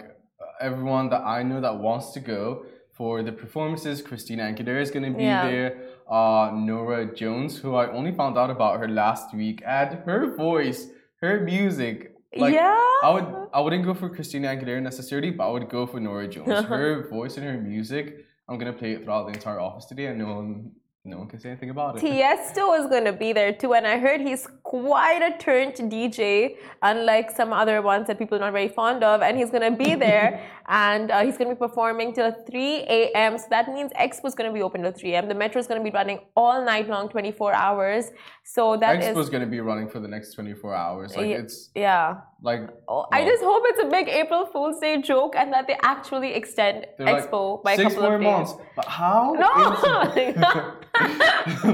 everyone 0.60 1.08
that 1.10 1.22
I 1.22 1.42
know 1.42 1.60
that 1.60 1.78
wants 1.78 2.12
to 2.12 2.20
go 2.20 2.64
for 2.96 3.22
the 3.22 3.32
performances, 3.32 4.02
Christina 4.02 4.44
Aguilera 4.44 4.80
is 4.80 4.90
going 4.90 5.04
to 5.12 5.16
be 5.18 5.24
Yeah. 5.24 5.48
there. 5.50 5.76
Uh, 6.08 6.50
Norah 6.54 7.06
Jones, 7.14 7.58
who 7.58 7.74
I 7.74 7.90
only 7.90 8.12
found 8.12 8.36
out 8.38 8.50
about 8.50 8.78
her 8.78 8.88
last 8.88 9.34
week, 9.34 9.62
and 9.66 9.90
her 10.06 10.34
voice, 10.36 10.90
her 11.22 11.40
music. 11.40 12.12
Like, 12.36 12.54
yeah. 12.54 12.78
I 13.02 13.10
would 13.14 13.26
I 13.52 13.60
wouldn't 13.60 13.84
go 13.84 13.94
for 13.94 14.08
Christina 14.08 14.48
Aguilera 14.48 14.82
necessarily, 14.82 15.30
but 15.30 15.48
I 15.48 15.52
would 15.52 15.68
go 15.68 15.86
for 15.86 16.00
Norah 16.00 16.28
Jones. 16.28 16.64
her 16.74 17.08
voice 17.08 17.36
and 17.38 17.46
her 17.46 17.58
music, 17.58 18.26
I'm 18.48 18.58
gonna 18.58 18.72
play 18.72 18.92
it 18.92 19.04
throughout 19.04 19.26
the 19.28 19.34
entire 19.34 19.60
office 19.60 19.86
today, 19.86 20.06
and 20.06 20.18
no 20.18 20.26
one 20.34 20.72
no 21.06 21.18
one 21.18 21.28
can 21.28 21.38
say 21.38 21.50
anything 21.50 21.68
about 21.70 21.96
it. 21.96 22.02
Tiesto 22.04 22.78
is 22.80 22.86
going 22.86 23.04
to 23.04 23.12
be 23.12 23.34
there 23.34 23.52
too, 23.52 23.74
and 23.74 23.86
I 23.86 23.98
heard 23.98 24.22
he's 24.22 24.48
quite 24.62 25.20
a 25.20 25.36
turned 25.36 25.74
DJ, 25.74 26.56
unlike 26.80 27.30
some 27.30 27.52
other 27.52 27.82
ones 27.82 28.06
that 28.06 28.18
people 28.18 28.38
are 28.38 28.40
not 28.40 28.52
very 28.52 28.68
fond 28.68 29.04
of. 29.04 29.20
And 29.20 29.36
he's 29.36 29.50
going 29.50 29.70
to 29.70 29.76
be 29.84 29.94
there, 29.94 30.40
and 30.68 31.10
uh, 31.10 31.24
he's 31.24 31.36
going 31.36 31.48
to 31.50 31.54
be 31.54 31.58
performing 31.58 32.14
till 32.14 32.32
3 32.32 32.74
a.m. 32.88 33.38
So 33.38 33.46
that 33.50 33.68
means 33.68 33.92
Expo 33.92 34.26
is 34.26 34.34
going 34.34 34.50
to 34.50 34.54
be 34.54 34.62
open 34.62 34.82
till 34.82 34.92
3 34.92 35.14
a.m. 35.14 35.28
The 35.28 35.34
metro 35.34 35.60
is 35.60 35.66
going 35.66 35.80
to 35.80 35.84
be 35.84 35.94
running 35.94 36.20
all 36.36 36.64
night 36.64 36.88
long, 36.88 37.08
24 37.08 37.52
hours. 37.54 38.10
So 38.44 38.76
that 38.76 39.02
is, 39.02 39.16
Expo's 39.16 39.30
gonna 39.30 39.46
be 39.46 39.60
running 39.60 39.88
for 39.88 40.00
the 40.00 40.08
next 40.08 40.34
24 40.34 40.74
hours. 40.74 41.16
Like 41.16 41.26
Ye- 41.26 41.32
it's 41.32 41.70
yeah. 41.74 42.16
like 42.42 42.68
Oh, 42.88 43.06
I 43.10 43.24
just 43.24 43.42
hope 43.42 43.62
it's 43.66 43.82
a 43.82 43.88
big 43.88 44.08
April 44.08 44.46
Fool's 44.46 44.78
Day 44.80 45.00
joke 45.00 45.34
and 45.36 45.50
that 45.52 45.66
they 45.66 45.76
actually 45.82 46.34
extend 46.34 46.86
they're 46.98 47.06
like, 47.06 47.30
Expo 47.30 47.62
by 47.62 47.72
a 47.72 47.76
six 47.76 47.94
couple 47.94 48.02
more 48.02 48.14
of 48.16 48.20
days. 48.20 48.30
months. 48.30 48.52
But 48.76 48.84
how? 48.86 49.32
No! 49.32 50.74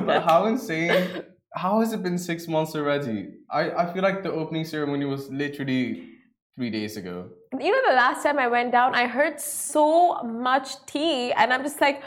but 0.07 0.23
how 0.23 0.47
insane? 0.47 1.25
How 1.55 1.81
has 1.81 1.93
it 1.93 2.03
been 2.03 2.19
six 2.19 2.47
months 2.47 2.77
already? 2.77 3.29
I, 3.51 3.71
I 3.73 3.93
feel 3.93 4.03
like 4.03 4.23
the 4.23 4.31
opening 4.33 4.65
ceremony 4.65 5.05
was 5.05 5.29
literally 5.31 6.09
three 6.57 6.71
days 6.71 6.97
ago. 6.97 7.17
you 7.59 7.71
know 7.75 7.83
the 7.91 7.97
last 8.05 8.23
time 8.23 8.39
i 8.39 8.47
went 8.47 8.71
down 8.73 8.95
i 8.95 9.07
heard 9.07 9.41
so 9.41 10.23
much 10.49 10.69
tea 10.87 11.33
and 11.33 11.53
i'm 11.53 11.63
just 11.63 11.81
like 11.81 12.03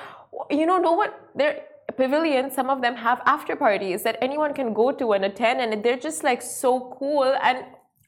you 0.49 0.65
know 0.65 0.77
no 0.77 0.93
one 0.93 1.09
their 1.35 1.53
pavilions 1.97 2.53
some 2.55 2.69
of 2.69 2.81
them 2.81 2.95
have 2.95 3.21
after 3.25 3.55
parties 3.55 4.03
that 4.03 4.17
anyone 4.21 4.53
can 4.53 4.73
go 4.73 4.91
to 4.91 5.13
and 5.13 5.25
attend 5.25 5.59
and 5.61 5.83
they're 5.83 5.97
just 6.09 6.23
like 6.23 6.41
so 6.41 6.95
cool 6.99 7.35
and 7.43 7.57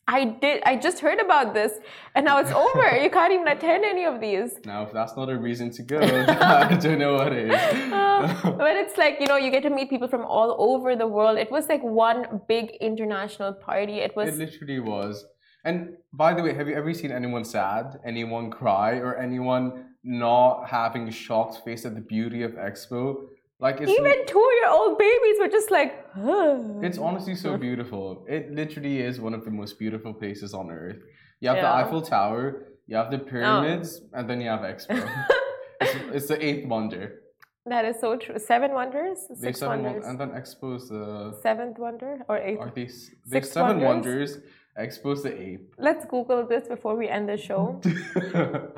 i 0.08 0.24
did 0.44 0.62
i 0.66 0.76
just 0.88 1.00
heard 1.06 1.20
about 1.20 1.54
this 1.54 1.74
and 2.16 2.26
now 2.30 2.38
it's 2.42 2.52
over 2.52 2.86
you 3.04 3.10
can't 3.18 3.34
even 3.34 3.48
attend 3.48 3.84
any 3.94 4.06
of 4.06 4.20
these 4.26 4.50
Now, 4.66 4.80
if 4.88 4.92
that's 4.98 5.16
not 5.20 5.30
a 5.36 5.38
reason 5.48 5.68
to 5.78 5.82
go, 5.84 6.00
I 6.70 6.78
don't 6.86 7.00
know 7.00 7.14
what 7.20 7.34
is. 7.34 7.54
Uh, 8.16 8.52
but 8.64 8.74
it's 8.82 8.98
like 9.04 9.16
you 9.22 9.28
know 9.32 9.36
you 9.46 9.50
get 9.56 9.64
to 9.64 9.70
meet 9.78 9.90
people 9.90 10.08
from 10.08 10.24
all 10.38 10.52
over 10.68 10.96
the 10.96 11.08
world 11.16 11.38
it 11.46 11.52
was 11.56 11.68
like 11.74 11.84
one 11.84 12.20
big 12.48 12.66
international 12.90 13.52
party 13.70 13.96
it 14.08 14.16
was 14.16 14.28
It 14.30 14.38
literally 14.46 14.80
was. 14.80 15.26
And 15.66 15.98
by 16.14 16.34
the 16.36 16.44
way, 16.44 16.54
have 16.54 16.68
you 16.70 16.76
ever 16.76 16.94
seen 16.94 17.12
anyone 17.12 17.44
sad, 17.44 18.00
anyone 18.06 18.52
cry, 18.52 18.98
or 18.98 19.18
anyone 19.18 19.88
not 20.04 20.68
having 20.68 21.08
a 21.08 21.12
shocked 21.12 21.66
face 21.66 21.86
at 21.86 21.96
the 21.96 22.02
beauty 22.02 22.44
of 22.44 22.52
Expo? 22.52 23.16
Like 23.60 23.82
it's 23.82 23.90
even 23.90 24.26
two-year-old 24.28 24.98
babies 25.00 25.38
were 25.40 25.48
just 25.48 25.72
like 25.72 26.06
Huh. 26.14 26.60
it's 26.82 26.98
honestly 26.98 27.36
so 27.36 27.58
beautiful. 27.68 28.26
It 28.30 28.52
literally 28.52 29.00
is 29.02 29.20
one 29.20 29.34
of 29.34 29.44
the 29.44 29.52
most 29.52 29.80
beautiful 29.80 30.14
places 30.14 30.54
on 30.54 30.70
earth. 30.70 31.00
You 31.40 31.50
have 31.50 31.58
the 31.58 31.68
Eiffel 31.68 32.02
Tower, 32.02 32.68
you 32.86 32.96
have 32.96 33.10
the 33.12 33.22
oh. 33.22 33.26
pyramids, 33.26 34.02
and 34.14 34.30
then 34.30 34.40
you 34.42 34.50
have 34.50 34.60
Expo. 34.62 34.96
it's, 35.82 35.96
it's 36.14 36.28
the 36.28 36.46
eighth 36.46 36.68
wonder. 36.68 37.22
That 37.66 37.86
is 37.86 38.00
so 38.00 38.16
true. 38.18 38.38
Seven 38.38 38.74
wonders, 38.74 39.20
There's 39.28 39.40
six 39.42 39.60
seven 39.60 39.82
won- 39.82 39.94
wonders, 39.94 40.06
and 40.08 40.20
then 40.20 40.30
Expo's 40.30 40.90
the 40.90 41.36
seventh 41.42 41.80
wonder 41.80 42.20
or 42.30 42.38
eighth. 42.38 42.60
are 42.60 42.72
these 42.76 43.08
Six 43.08 43.20
there's 43.26 43.52
seven 43.52 43.80
wonders? 43.82 44.32
wonders. 44.34 44.44
Expo's 44.80 45.24
the 45.24 45.34
eighth. 45.42 45.62
Let's 45.78 46.06
Google 46.06 46.46
this 46.46 46.68
before 46.68 46.96
we 46.96 47.08
end 47.08 47.30
the 47.30 47.38
show. 47.38 47.80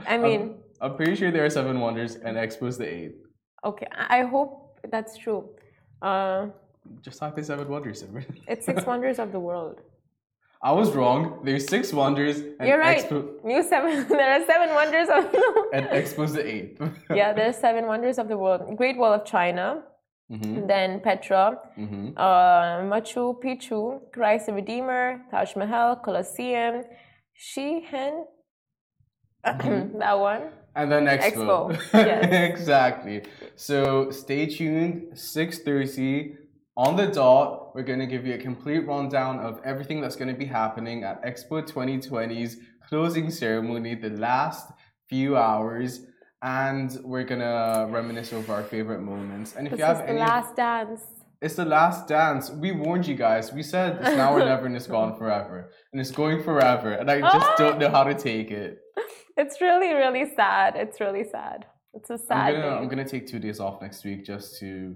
I 0.08 0.14
I'm- 0.14 0.22
mean, 0.22 0.56
I'm 0.80 0.96
pretty 0.96 1.16
sure 1.16 1.32
there 1.32 1.44
are 1.46 1.50
seven 1.50 1.80
wonders, 1.80 2.16
and 2.16 2.38
Expo's 2.38 2.78
the 2.78 2.88
eighth. 2.88 3.16
okay. 3.66 3.88
I 3.92 4.22
hope 4.24 4.80
that's 4.92 5.18
true. 5.18 5.50
Uh, 6.02 6.48
Just 7.02 7.18
type 7.20 7.36
in 7.40 7.44
seven 7.44 7.68
wonders. 7.68 8.04
Simran. 8.04 8.26
it's 8.48 8.66
six 8.66 8.86
wonders 8.86 9.18
of 9.18 9.32
the 9.32 9.40
world. 9.40 9.82
I 10.62 10.72
was 10.72 10.92
wrong. 10.96 11.40
There's 11.44 11.68
six 11.68 11.92
wonders, 11.94 12.38
and 12.60 12.68
You're 12.68 12.80
right. 12.80 13.04
New 13.44 13.64
seven. 13.64 14.08
There 14.20 14.32
are 14.42 14.46
seven 14.46 14.70
wonders 14.76 15.08
of. 15.10 15.24
and 15.74 15.86
Expo's 15.88 16.34
the 16.34 16.46
eighth. 16.46 16.80
yeah, 17.14 17.34
there 17.34 17.50
are 17.50 17.54
seven 17.54 17.88
wonders 17.88 18.18
of 18.20 18.28
the 18.28 18.38
world. 18.38 18.62
Great 18.78 18.98
Wall 18.98 19.14
of 19.14 19.26
China, 19.26 19.84
hmm 20.30 20.68
then 20.68 21.00
Petra, 21.00 21.58
hmm 21.76 22.10
uh, 22.18 22.82
Machu 22.92 23.42
Picchu, 23.42 24.02
Christ 24.12 24.48
the 24.48 24.54
Redeemer, 24.54 25.22
Taj 25.32 25.56
Mahal, 25.56 25.96
Colosseum, 25.98 26.84
Shihen. 27.38 28.26
Mm-hmm. 29.46 29.98
that 30.00 30.20
one. 30.20 30.50
And 30.76 30.92
then 30.92 31.06
Expo. 31.06 31.76
Expo, 31.76 31.94
yes. 31.94 32.52
exactly. 32.52 33.24
So 33.56 34.12
stay 34.12 34.46
tuned. 34.46 35.14
6:30 35.14 36.36
on 36.76 36.96
the 36.96 37.08
dot. 37.08 37.74
We're 37.74 37.84
gonna 37.84 38.06
give 38.06 38.26
you 38.26 38.36
a 38.36 38.38
complete 38.38 38.86
rundown 38.86 39.40
of 39.40 39.60
everything 39.64 40.02
that's 40.02 40.16
gonna 40.16 40.36
be 40.36 40.46
happening 40.46 41.04
at 41.04 41.24
Expo 41.24 41.68
2020's 41.68 42.58
closing 42.88 43.30
ceremony, 43.32 43.96
the 43.96 44.12
last 44.12 44.72
few 45.10 45.36
hours, 45.36 46.06
and 46.42 46.98
we're 47.04 47.24
gonna 47.24 47.88
reminisce 47.90 48.34
over 48.34 48.54
our 48.54 48.64
favorite 48.64 49.02
moments. 49.02 49.56
And 49.56 49.68
if 49.68 49.72
This 49.72 49.80
you 49.80 49.86
have 49.86 49.98
is 49.98 50.02
the 50.04 50.10
any, 50.10 50.20
last 50.20 50.56
dance. 50.56 51.02
it's 51.42 51.56
the 51.56 51.66
last 51.66 52.08
dance. 52.08 52.50
We 52.52 52.72
warned 52.72 53.08
you 53.08 53.16
guys. 53.16 53.52
We 53.54 53.64
said 53.64 53.98
it's 54.02 54.16
now 54.16 54.34
or 54.34 54.40
never, 54.40 54.66
and 54.66 54.76
it's 54.76 54.88
gone 54.88 55.16
forever, 55.22 55.72
and 55.92 56.02
it's 56.02 56.12
going 56.12 56.44
forever. 56.44 56.92
And 56.94 57.10
I 57.10 57.22
just 57.22 57.48
oh. 57.52 57.56
don't 57.58 57.80
know 57.80 57.90
how 57.90 58.04
to 58.04 58.14
take 58.14 58.52
it. 58.52 58.80
It's 59.36 59.62
really, 59.62 59.94
really 59.94 60.26
sad. 60.36 60.76
It's 60.76 61.00
really 61.00 61.24
sad. 61.32 61.66
It's 61.94 62.10
a 62.10 62.18
sad 62.18 62.56
I'm 62.56 62.62
gonna. 62.62 62.76
I'm 62.76 62.88
gonna 62.88 63.08
take 63.08 63.28
two 63.28 63.40
days 63.40 63.60
off 63.60 63.82
next 63.82 64.04
week 64.04 64.26
just 64.26 64.60
to, 64.60 64.96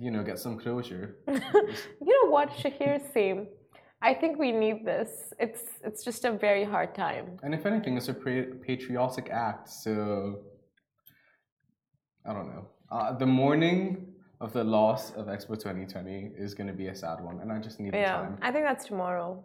you 0.00 0.10
know, 0.10 0.22
get 0.22 0.38
some 0.38 0.58
closure. 0.58 1.16
You 1.28 2.12
know 2.24 2.30
what, 2.30 2.50
Shahir? 2.50 3.00
Same. 3.12 3.46
I 4.02 4.12
think 4.14 4.38
we 4.38 4.52
need 4.52 4.84
this. 4.84 5.32
It's 5.38 5.62
it's 5.82 6.04
just 6.04 6.24
a 6.24 6.32
very 6.32 6.64
hard 6.64 6.94
time. 6.94 7.38
and 7.42 7.54
if 7.54 7.64
anything, 7.66 7.96
it's 7.96 8.08
a 8.08 8.14
patriotic 8.14 9.30
act. 9.30 9.68
So, 9.68 10.40
I 12.26 12.32
don't 12.34 12.48
know. 12.48 12.66
Uh, 12.90 13.16
the 13.16 13.26
morning 13.26 14.06
of 14.40 14.52
the 14.52 14.64
loss 14.64 15.12
of 15.12 15.26
Expo 15.26 15.54
2020 15.58 16.32
is 16.36 16.54
gonna 16.54 16.72
be 16.72 16.88
a 16.88 16.94
sad 16.94 17.20
one, 17.22 17.40
and 17.40 17.50
I 17.50 17.58
just 17.58 17.80
need 17.80 17.92
the 17.94 17.98
Yeah, 17.98 18.12
time. 18.16 18.38
I 18.42 18.50
think 18.52 18.64
that's 18.66 18.84
tomorrow. 18.84 19.42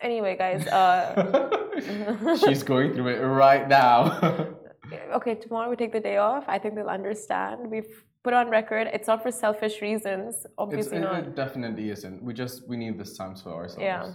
Anyway, 0.00 0.36
guys. 0.36 0.66
Uh, 0.80 2.36
She's 2.36 2.62
going 2.62 2.92
through 2.94 3.08
it 3.08 3.20
right 3.20 3.66
now. 3.66 3.96
okay, 5.14 5.34
tomorrow 5.34 5.70
we 5.70 5.76
take 5.76 5.92
the 5.92 6.00
day 6.00 6.18
off. 6.18 6.44
I 6.46 6.58
think 6.58 6.74
they'll 6.74 6.88
understand. 6.88 7.70
We've 7.70 8.04
put 8.24 8.32
on 8.32 8.48
record. 8.48 8.88
It's 8.92 9.08
not 9.08 9.22
for 9.22 9.32
selfish 9.32 9.80
reasons. 9.80 10.36
It's, 10.36 10.46
Obviously 10.58 10.98
it, 10.98 11.00
not. 11.00 11.18
it 11.18 11.36
definitely 11.36 11.90
isn't. 11.90 12.22
We 12.22 12.32
just 12.34 12.68
we 12.68 12.76
need 12.76 12.98
this 12.98 13.16
time 13.16 13.34
for 13.34 13.52
ourselves. 13.52 13.82
Yeah. 13.82 14.14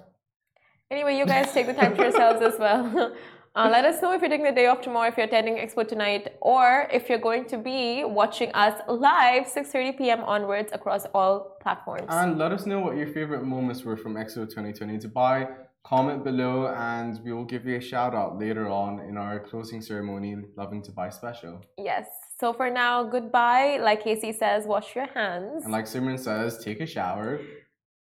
Anyway, 0.89 1.17
you 1.17 1.25
guys 1.25 1.51
take 1.51 1.67
the 1.67 1.73
time 1.73 1.95
for 1.95 2.03
yourselves 2.03 2.41
as 2.41 2.59
well. 2.59 3.15
Uh, 3.57 3.67
let 3.71 3.85
us 3.85 4.03
know 4.03 4.13
if 4.13 4.21
you're 4.21 4.29
taking 4.29 4.45
the 4.45 4.51
day 4.51 4.67
off 4.67 4.81
tomorrow, 4.81 5.07
if 5.07 5.17
you're 5.17 5.25
attending 5.25 5.55
Expo 5.55 5.87
tonight, 5.87 6.27
or 6.41 6.87
if 6.93 7.09
you're 7.09 7.17
going 7.17 7.43
to 7.43 7.57
be 7.57 8.03
watching 8.03 8.51
us 8.53 8.79
live 8.87 9.47
6:30 9.47 9.97
p.m. 9.97 10.21
onwards 10.23 10.69
across 10.73 11.07
all 11.15 11.57
platforms. 11.63 12.05
And 12.07 12.37
let 12.37 12.51
us 12.51 12.67
know 12.67 12.79
what 12.79 12.97
your 12.97 13.07
favorite 13.07 13.43
moments 13.43 13.83
were 13.83 13.97
from 13.97 14.13
Expo 14.13 14.47
2020 14.47 14.99
Dubai. 14.99 15.47
Comment 15.85 16.21
below, 16.23 16.67
and 16.67 17.19
we 17.23 17.31
will 17.31 17.45
give 17.45 17.65
you 17.65 17.77
a 17.77 17.81
shout 17.81 18.13
out 18.13 18.37
later 18.37 18.67
on 18.67 18.99
in 18.99 19.17
our 19.17 19.39
closing 19.39 19.81
ceremony, 19.81 20.35
Lovin 20.57 20.81
Dubai 20.81 21.13
special. 21.13 21.61
yes. 21.77 22.07
So 22.39 22.53
for 22.53 22.69
now, 22.69 23.03
goodbye. 23.03 23.77
Like 23.81 24.03
Casey 24.03 24.31
says, 24.31 24.65
wash 24.67 24.95
your 24.95 25.07
hands. 25.07 25.63
And 25.63 25.71
like 25.71 25.85
Simran 25.85 26.19
says, 26.19 26.63
take 26.63 26.81
a 26.81 26.85
shower. 26.85 27.39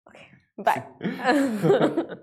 Okay. 0.08 0.26
Bye. 0.58 0.84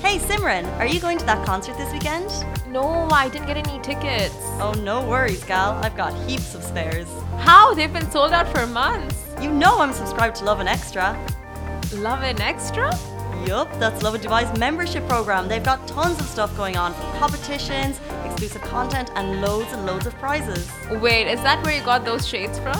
Hey 0.00 0.18
Simran, 0.18 0.64
are 0.78 0.86
you 0.86 1.00
going 1.00 1.18
to 1.18 1.26
that 1.26 1.44
concert 1.44 1.76
this 1.76 1.92
weekend? 1.92 2.30
no, 2.68 3.08
I 3.10 3.28
didn't 3.28 3.46
get 3.46 3.56
any 3.56 3.80
tickets. 3.80 4.34
Oh, 4.60 4.72
no 4.84 5.06
worries, 5.06 5.42
gal. 5.44 5.72
I've 5.82 5.96
got 5.96 6.12
heaps 6.28 6.54
of 6.54 6.62
spares. 6.62 7.08
How? 7.38 7.74
They've 7.74 7.92
been 7.92 8.10
sold 8.10 8.32
out 8.32 8.48
for 8.48 8.66
months. 8.66 9.16
You 9.40 9.50
know 9.50 9.78
I'm 9.80 9.92
subscribed 9.92 10.36
to 10.36 10.44
Love 10.44 10.60
and 10.60 10.68
Extra. 10.68 11.18
Love 11.94 12.22
an 12.22 12.40
extra? 12.40 12.96
Yup, 13.46 13.70
that's 13.78 14.02
Lovin 14.02 14.20
Dubai's 14.20 14.58
membership 14.58 15.06
program. 15.08 15.46
They've 15.46 15.62
got 15.62 15.86
tons 15.86 16.18
of 16.18 16.26
stuff 16.26 16.54
going 16.56 16.76
on 16.76 16.94
competitions, 17.18 18.00
exclusive 18.24 18.62
content, 18.62 19.10
and 19.14 19.40
loads 19.40 19.72
and 19.72 19.86
loads 19.86 20.06
of 20.06 20.14
prizes. 20.14 20.68
Wait, 20.90 21.28
is 21.28 21.40
that 21.42 21.62
where 21.64 21.76
you 21.76 21.84
got 21.84 22.04
those 22.04 22.26
shades 22.26 22.58
from? 22.58 22.78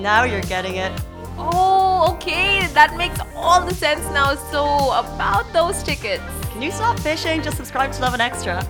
Now 0.00 0.22
you're 0.22 0.42
getting 0.42 0.76
it. 0.76 0.92
Oh, 1.38 2.12
okay. 2.14 2.66
That 2.68 2.96
makes 2.96 3.18
all 3.34 3.64
the 3.64 3.74
sense 3.74 4.04
now. 4.12 4.36
So, 4.36 4.92
about 4.92 5.52
those 5.52 5.82
tickets. 5.82 6.22
Can 6.52 6.62
you 6.62 6.70
stop 6.70 6.98
fishing? 7.00 7.42
Just 7.42 7.56
subscribe 7.56 7.92
to 7.92 8.00
Love 8.00 8.12
and 8.12 8.22
Extra. 8.22 8.66